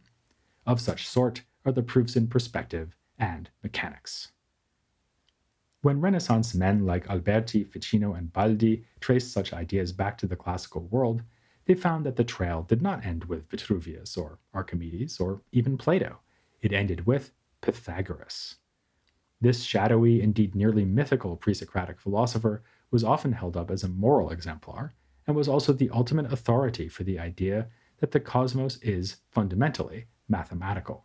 Of 0.66 0.80
such 0.80 1.06
sort 1.06 1.42
are 1.66 1.72
the 1.72 1.82
proofs 1.82 2.16
in 2.16 2.28
perspective 2.28 2.96
and 3.18 3.50
mechanics. 3.62 4.32
When 5.82 6.00
Renaissance 6.00 6.54
men 6.54 6.86
like 6.86 7.08
Alberti, 7.10 7.64
Ficino, 7.64 8.14
and 8.14 8.32
Baldi 8.32 8.84
traced 9.00 9.32
such 9.32 9.52
ideas 9.52 9.92
back 9.92 10.16
to 10.18 10.26
the 10.26 10.34
classical 10.34 10.82
world, 10.84 11.22
they 11.66 11.74
found 11.74 12.06
that 12.06 12.16
the 12.16 12.24
trail 12.24 12.62
did 12.62 12.80
not 12.80 13.04
end 13.04 13.24
with 13.24 13.50
Vitruvius 13.50 14.16
or 14.16 14.38
Archimedes 14.54 15.20
or 15.20 15.42
even 15.52 15.76
Plato. 15.76 16.20
It 16.62 16.72
ended 16.72 17.06
with 17.06 17.32
Pythagoras. 17.60 18.56
This 19.40 19.62
shadowy, 19.62 20.20
indeed 20.20 20.54
nearly 20.54 20.84
mythical 20.84 21.36
pre 21.36 21.54
Socratic 21.54 21.98
philosopher 21.98 22.62
was 22.90 23.04
often 23.04 23.32
held 23.32 23.56
up 23.56 23.70
as 23.70 23.82
a 23.82 23.88
moral 23.88 24.30
exemplar 24.30 24.92
and 25.26 25.36
was 25.36 25.48
also 25.48 25.72
the 25.72 25.90
ultimate 25.90 26.32
authority 26.32 26.88
for 26.88 27.04
the 27.04 27.18
idea 27.18 27.68
that 27.98 28.10
the 28.10 28.20
cosmos 28.20 28.78
is 28.78 29.16
fundamentally 29.30 30.06
mathematical. 30.28 31.04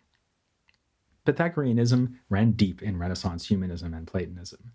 Pythagoreanism 1.26 2.20
ran 2.30 2.52
deep 2.52 2.82
in 2.84 2.98
Renaissance 2.98 3.48
humanism 3.48 3.94
and 3.94 4.08
Platonism. 4.08 4.72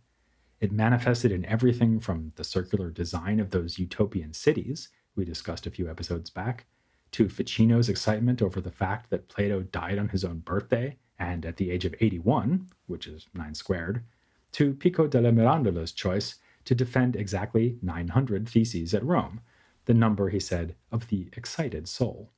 It 0.61 0.73
manifested 0.73 1.33
in 1.33 1.45
everything 1.45 2.01
from 2.01 2.33
the 2.37 2.45
circular 2.45 2.91
design 2.91 3.41
of 3.41 3.51
those 3.51 3.79
utopian 3.79 4.33
cities 4.33 4.89
we 5.15 5.25
discussed 5.25 5.67
a 5.67 5.71
few 5.71 5.89
episodes 5.89 6.31
back, 6.31 6.67
to 7.13 7.29
Ficino's 7.29 7.89
excitement 7.89 8.41
over 8.41 8.61
the 8.61 8.71
fact 8.71 9.11
that 9.11 9.29
Plato 9.29 9.63
died 9.63 9.99
on 9.99 10.09
his 10.09 10.25
own 10.25 10.39
birthday 10.39 10.97
and 11.19 11.45
at 11.45 11.57
the 11.57 11.71
age 11.71 11.85
of 11.85 11.95
81, 12.01 12.69
which 12.87 13.07
is 13.07 13.27
9 13.35 13.55
squared, 13.55 14.05
to 14.53 14.75
Pico 14.75 15.07
della 15.07 15.31
Mirandola's 15.33 15.93
choice 15.93 16.37
to 16.65 16.75
defend 16.75 17.17
exactly 17.17 17.79
900 17.83 18.49
theses 18.49 18.95
at 18.95 19.05
Rome, 19.05 19.41
the 19.85 19.95
number, 19.95 20.29
he 20.29 20.41
said, 20.41 20.75
of 20.93 21.09
the 21.09 21.29
excited 21.37 21.89
soul. 21.89 22.31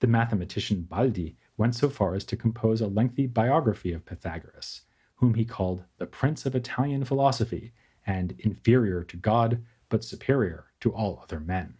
The 0.00 0.06
mathematician 0.06 0.82
Baldi 0.82 1.36
went 1.56 1.74
so 1.74 1.88
far 1.88 2.14
as 2.14 2.24
to 2.24 2.36
compose 2.36 2.80
a 2.80 2.86
lengthy 2.86 3.26
biography 3.26 3.92
of 3.92 4.04
Pythagoras, 4.04 4.82
whom 5.16 5.34
he 5.34 5.44
called 5.44 5.84
the 5.98 6.06
Prince 6.06 6.44
of 6.44 6.54
Italian 6.54 7.04
philosophy 7.04 7.72
and 8.06 8.34
inferior 8.38 9.04
to 9.04 9.16
God, 9.16 9.62
but 9.88 10.04
superior 10.04 10.66
to 10.80 10.92
all 10.92 11.20
other 11.22 11.40
men. 11.40 11.74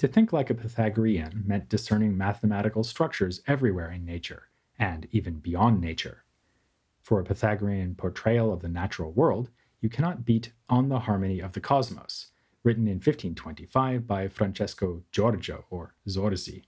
To 0.00 0.08
think 0.08 0.32
like 0.32 0.48
a 0.48 0.54
Pythagorean 0.54 1.44
meant 1.46 1.68
discerning 1.68 2.16
mathematical 2.16 2.82
structures 2.82 3.42
everywhere 3.46 3.90
in 3.90 4.06
nature, 4.06 4.48
and 4.78 5.06
even 5.10 5.40
beyond 5.40 5.78
nature. 5.78 6.24
For 7.02 7.20
a 7.20 7.24
Pythagorean 7.24 7.96
portrayal 7.96 8.50
of 8.50 8.62
the 8.62 8.68
natural 8.70 9.12
world, 9.12 9.50
you 9.82 9.90
cannot 9.90 10.24
beat 10.24 10.54
On 10.70 10.88
the 10.88 11.00
Harmony 11.00 11.40
of 11.40 11.52
the 11.52 11.60
Cosmos, 11.60 12.28
written 12.64 12.86
in 12.86 12.94
1525 12.94 14.06
by 14.06 14.26
Francesco 14.28 15.02
Giorgio, 15.12 15.66
or 15.68 15.94
Zorzi. 16.08 16.62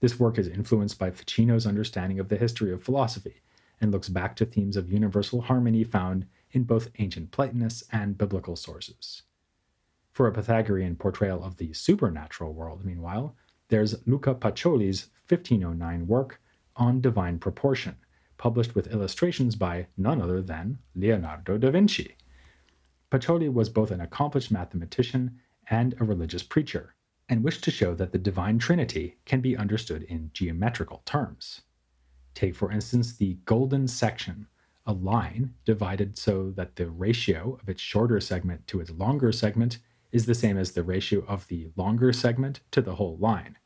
This 0.00 0.18
work 0.18 0.38
is 0.38 0.48
influenced 0.48 0.98
by 0.98 1.10
Ficino's 1.10 1.66
understanding 1.66 2.18
of 2.18 2.30
the 2.30 2.38
history 2.38 2.72
of 2.72 2.82
philosophy 2.82 3.42
and 3.78 3.92
looks 3.92 4.08
back 4.08 4.34
to 4.36 4.46
themes 4.46 4.78
of 4.78 4.90
universal 4.90 5.42
harmony 5.42 5.84
found 5.84 6.24
in 6.52 6.64
both 6.64 6.92
ancient 6.98 7.30
Platonists 7.30 7.84
and 7.92 8.16
biblical 8.16 8.56
sources. 8.56 9.24
For 10.18 10.26
a 10.26 10.32
Pythagorean 10.32 10.96
portrayal 10.96 11.44
of 11.44 11.58
the 11.58 11.72
supernatural 11.72 12.52
world, 12.52 12.84
meanwhile, 12.84 13.36
there's 13.68 14.04
Luca 14.04 14.34
Pacioli's 14.34 15.10
1509 15.28 16.08
work 16.08 16.42
On 16.74 17.00
Divine 17.00 17.38
Proportion, 17.38 17.94
published 18.36 18.74
with 18.74 18.88
illustrations 18.88 19.54
by 19.54 19.86
none 19.96 20.20
other 20.20 20.42
than 20.42 20.80
Leonardo 20.96 21.56
da 21.56 21.70
Vinci. 21.70 22.16
Pacioli 23.12 23.48
was 23.48 23.68
both 23.68 23.92
an 23.92 24.00
accomplished 24.00 24.50
mathematician 24.50 25.38
and 25.70 25.94
a 26.00 26.04
religious 26.04 26.42
preacher, 26.42 26.96
and 27.28 27.44
wished 27.44 27.62
to 27.62 27.70
show 27.70 27.94
that 27.94 28.10
the 28.10 28.18
divine 28.18 28.58
trinity 28.58 29.18
can 29.24 29.40
be 29.40 29.56
understood 29.56 30.02
in 30.02 30.32
geometrical 30.34 31.00
terms. 31.04 31.60
Take, 32.34 32.56
for 32.56 32.72
instance, 32.72 33.16
the 33.16 33.34
golden 33.44 33.86
section, 33.86 34.48
a 34.84 34.92
line 34.92 35.54
divided 35.64 36.18
so 36.18 36.50
that 36.56 36.74
the 36.74 36.90
ratio 36.90 37.56
of 37.62 37.68
its 37.68 37.80
shorter 37.80 38.18
segment 38.18 38.66
to 38.66 38.80
its 38.80 38.90
longer 38.90 39.30
segment 39.30 39.78
is 40.12 40.26
the 40.26 40.34
same 40.34 40.56
as 40.56 40.72
the 40.72 40.82
ratio 40.82 41.24
of 41.26 41.46
the 41.48 41.68
longer 41.76 42.12
segment 42.12 42.60
to 42.70 42.80
the 42.80 42.94
whole 42.94 43.16
line. 43.18 43.56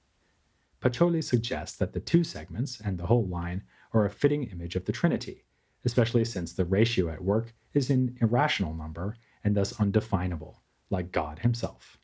Pacioli 0.80 1.22
suggests 1.22 1.76
that 1.78 1.92
the 1.92 2.00
two 2.00 2.24
segments 2.24 2.80
and 2.80 2.98
the 2.98 3.06
whole 3.06 3.26
line 3.26 3.62
are 3.92 4.04
a 4.04 4.10
fitting 4.10 4.44
image 4.44 4.74
of 4.74 4.84
the 4.84 4.92
Trinity, 4.92 5.44
especially 5.84 6.24
since 6.24 6.52
the 6.52 6.64
ratio 6.64 7.08
at 7.08 7.22
work 7.22 7.54
is 7.72 7.90
an 7.90 8.16
irrational 8.20 8.74
number 8.74 9.16
and 9.44 9.56
thus 9.56 9.78
undefinable, 9.80 10.62
like 10.90 11.12
God 11.12 11.40
himself. 11.40 11.98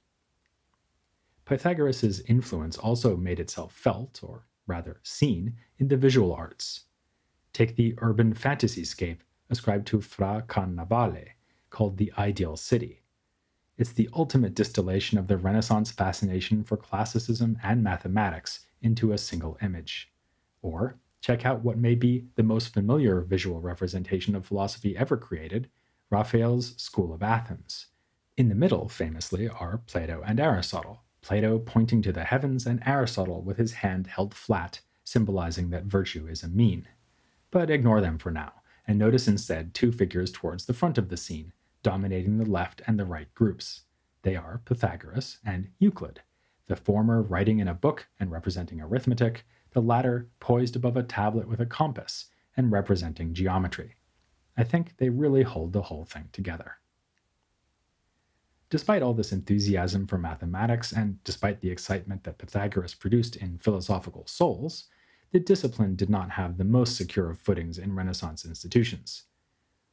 Pythagoras' 1.44 2.20
influence 2.28 2.76
also 2.76 3.16
made 3.16 3.40
itself 3.40 3.72
felt, 3.72 4.20
or 4.22 4.46
rather 4.66 5.00
seen, 5.02 5.56
in 5.78 5.88
the 5.88 5.96
visual 5.96 6.32
arts. 6.32 6.82
Take 7.52 7.74
the 7.74 7.94
urban 7.98 8.34
fantasy 8.34 8.84
scape 8.84 9.24
ascribed 9.50 9.86
to 9.88 10.00
Fra 10.00 10.44
Carnevale, 10.46 11.28
called 11.70 11.96
the 11.96 12.12
Ideal 12.18 12.56
City. 12.56 13.02
It's 13.78 13.92
the 13.92 14.10
ultimate 14.12 14.54
distillation 14.54 15.18
of 15.18 15.28
the 15.28 15.36
Renaissance 15.36 15.92
fascination 15.92 16.64
for 16.64 16.76
classicism 16.76 17.58
and 17.62 17.80
mathematics 17.80 18.66
into 18.82 19.12
a 19.12 19.18
single 19.18 19.56
image. 19.62 20.10
Or 20.62 20.98
check 21.20 21.46
out 21.46 21.62
what 21.62 21.78
may 21.78 21.94
be 21.94 22.26
the 22.34 22.42
most 22.42 22.74
familiar 22.74 23.20
visual 23.20 23.60
representation 23.60 24.34
of 24.34 24.44
philosophy 24.44 24.96
ever 24.96 25.16
created 25.16 25.70
Raphael's 26.10 26.74
School 26.76 27.14
of 27.14 27.22
Athens. 27.22 27.86
In 28.36 28.48
the 28.48 28.56
middle, 28.56 28.88
famously, 28.88 29.48
are 29.48 29.78
Plato 29.86 30.24
and 30.26 30.40
Aristotle, 30.40 31.04
Plato 31.22 31.60
pointing 31.60 32.02
to 32.02 32.10
the 32.12 32.24
heavens 32.24 32.66
and 32.66 32.82
Aristotle 32.84 33.42
with 33.42 33.58
his 33.58 33.74
hand 33.74 34.08
held 34.08 34.34
flat, 34.34 34.80
symbolizing 35.04 35.70
that 35.70 35.84
virtue 35.84 36.26
is 36.26 36.42
a 36.42 36.48
mean. 36.48 36.88
But 37.52 37.70
ignore 37.70 38.00
them 38.00 38.18
for 38.18 38.32
now, 38.32 38.54
and 38.88 38.98
notice 38.98 39.28
instead 39.28 39.72
two 39.72 39.92
figures 39.92 40.32
towards 40.32 40.64
the 40.64 40.74
front 40.74 40.98
of 40.98 41.10
the 41.10 41.16
scene 41.16 41.52
dominating 41.88 42.36
the 42.36 42.44
left 42.44 42.82
and 42.86 42.98
the 42.98 43.04
right 43.06 43.32
groups. 43.34 43.84
They 44.20 44.36
are 44.36 44.60
Pythagoras 44.66 45.38
and 45.42 45.70
Euclid, 45.78 46.20
the 46.66 46.76
former 46.76 47.22
writing 47.22 47.60
in 47.60 47.68
a 47.68 47.72
book 47.72 48.08
and 48.20 48.30
representing 48.30 48.78
arithmetic, 48.78 49.46
the 49.72 49.80
latter 49.80 50.28
poised 50.38 50.76
above 50.76 50.98
a 50.98 51.02
tablet 51.02 51.48
with 51.48 51.60
a 51.60 51.64
compass 51.64 52.26
and 52.58 52.70
representing 52.70 53.32
geometry. 53.32 53.94
I 54.54 54.64
think 54.64 54.98
they 54.98 55.08
really 55.08 55.44
hold 55.44 55.72
the 55.72 55.80
whole 55.80 56.04
thing 56.04 56.28
together. 56.30 56.72
Despite 58.68 59.00
all 59.00 59.14
this 59.14 59.32
enthusiasm 59.32 60.06
for 60.06 60.18
mathematics, 60.18 60.92
and 60.92 61.24
despite 61.24 61.62
the 61.62 61.70
excitement 61.70 62.24
that 62.24 62.36
Pythagoras 62.36 62.92
produced 62.92 63.34
in 63.34 63.56
Philosophical 63.56 64.26
Souls, 64.26 64.88
the 65.32 65.40
discipline 65.40 65.96
did 65.96 66.10
not 66.10 66.32
have 66.32 66.58
the 66.58 66.64
most 66.64 66.96
secure 66.96 67.30
of 67.30 67.38
footings 67.38 67.78
in 67.78 67.96
Renaissance 67.96 68.44
institutions. 68.44 69.22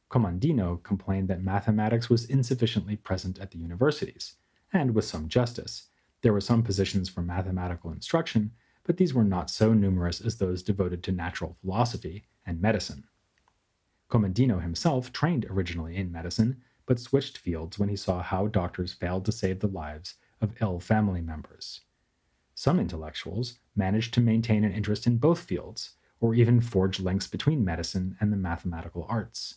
Commandino 0.08 0.82
complained 0.82 1.28
that 1.28 1.42
mathematics 1.42 2.08
was 2.08 2.26
insufficiently 2.26 2.96
present 2.96 3.38
at 3.38 3.50
the 3.50 3.58
universities, 3.58 4.36
and 4.72 4.94
with 4.94 5.04
some 5.04 5.28
justice. 5.28 5.88
There 6.22 6.32
were 6.32 6.40
some 6.40 6.62
positions 6.62 7.08
for 7.08 7.22
mathematical 7.22 7.90
instruction, 7.90 8.52
but 8.84 8.96
these 8.96 9.12
were 9.12 9.24
not 9.24 9.50
so 9.50 9.74
numerous 9.74 10.20
as 10.20 10.36
those 10.36 10.62
devoted 10.62 11.02
to 11.04 11.12
natural 11.12 11.56
philosophy 11.60 12.24
and 12.44 12.60
medicine. 12.60 13.04
Commandino 14.08 14.62
himself 14.62 15.12
trained 15.12 15.44
originally 15.50 15.96
in 15.96 16.12
medicine, 16.12 16.62
but 16.86 17.00
switched 17.00 17.38
fields 17.38 17.78
when 17.78 17.88
he 17.88 17.96
saw 17.96 18.22
how 18.22 18.46
doctors 18.46 18.92
failed 18.92 19.24
to 19.24 19.32
save 19.32 19.58
the 19.58 19.66
lives 19.66 20.14
of 20.40 20.54
ill 20.60 20.78
family 20.78 21.20
members. 21.20 21.80
Some 22.54 22.78
intellectuals 22.78 23.58
managed 23.74 24.14
to 24.14 24.20
maintain 24.20 24.62
an 24.62 24.72
interest 24.72 25.06
in 25.06 25.18
both 25.18 25.40
fields, 25.40 25.96
or 26.20 26.34
even 26.34 26.60
forge 26.60 27.00
links 27.00 27.26
between 27.26 27.64
medicine 27.64 28.16
and 28.20 28.32
the 28.32 28.36
mathematical 28.36 29.04
arts. 29.08 29.56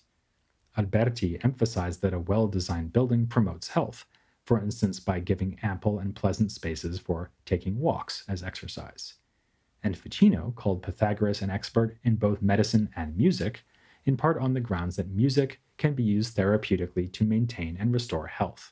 Alberti 0.80 1.38
emphasized 1.44 2.02
that 2.02 2.14
a 2.14 2.20
well 2.20 2.48
designed 2.48 2.94
building 2.94 3.28
promotes 3.28 3.68
health, 3.68 4.06
for 4.46 4.62
instance, 4.62 4.98
by 4.98 5.20
giving 5.20 5.60
ample 5.62 6.00
and 6.00 6.16
pleasant 6.16 6.54
spaces 6.54 6.98
for 6.98 7.32
taking 7.44 7.78
walks 7.78 8.24
as 8.30 8.44
exercise. 8.44 9.16
And 9.84 9.98
Ficino 9.98 10.54
called 10.56 10.82
Pythagoras 10.82 11.42
an 11.42 11.50
expert 11.50 11.98
in 12.06 12.16
both 12.16 12.42
medicine 12.42 12.90
and 12.96 13.18
music, 13.18 13.66
in 14.06 14.16
part 14.16 14.38
on 14.38 14.54
the 14.54 14.62
grounds 14.62 14.96
that 14.96 15.10
music 15.10 15.60
can 15.78 15.96
be 15.96 16.04
used 16.04 16.38
therapeutically 16.38 17.12
to 17.12 17.26
maintain 17.26 17.76
and 17.78 17.94
restore 17.94 18.28
health. 18.28 18.72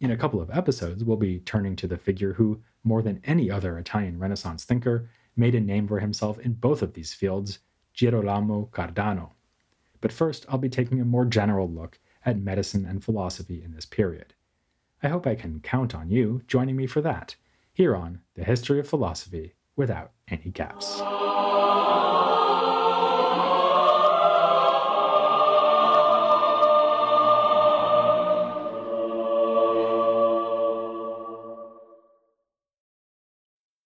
In 0.00 0.10
a 0.10 0.16
couple 0.16 0.40
of 0.40 0.50
episodes, 0.50 1.04
we'll 1.04 1.16
be 1.16 1.38
turning 1.38 1.76
to 1.76 1.86
the 1.86 1.96
figure 1.96 2.32
who, 2.32 2.60
more 2.82 3.02
than 3.02 3.22
any 3.22 3.52
other 3.52 3.78
Italian 3.78 4.18
Renaissance 4.18 4.64
thinker, 4.64 5.08
made 5.36 5.54
a 5.54 5.60
name 5.60 5.86
for 5.86 6.00
himself 6.00 6.40
in 6.40 6.54
both 6.54 6.82
of 6.82 6.94
these 6.94 7.14
fields, 7.14 7.60
Girolamo 7.94 8.68
Cardano 8.72 9.30
but 10.00 10.12
first 10.12 10.46
I'll 10.48 10.58
be 10.58 10.68
taking 10.68 11.00
a 11.00 11.04
more 11.04 11.24
general 11.24 11.68
look 11.68 11.98
at 12.24 12.38
medicine 12.38 12.84
and 12.84 13.02
philosophy 13.02 13.62
in 13.62 13.72
this 13.72 13.86
period. 13.86 14.34
I 15.02 15.08
hope 15.08 15.26
I 15.26 15.34
can 15.34 15.60
count 15.60 15.94
on 15.94 16.10
you 16.10 16.42
joining 16.46 16.76
me 16.76 16.86
for 16.86 17.00
that, 17.02 17.36
here 17.72 17.94
on 17.94 18.20
The 18.34 18.44
History 18.44 18.80
of 18.80 18.88
Philosophy 18.88 19.54
Without 19.76 20.12
Any 20.28 20.50
Gaps. 20.50 21.00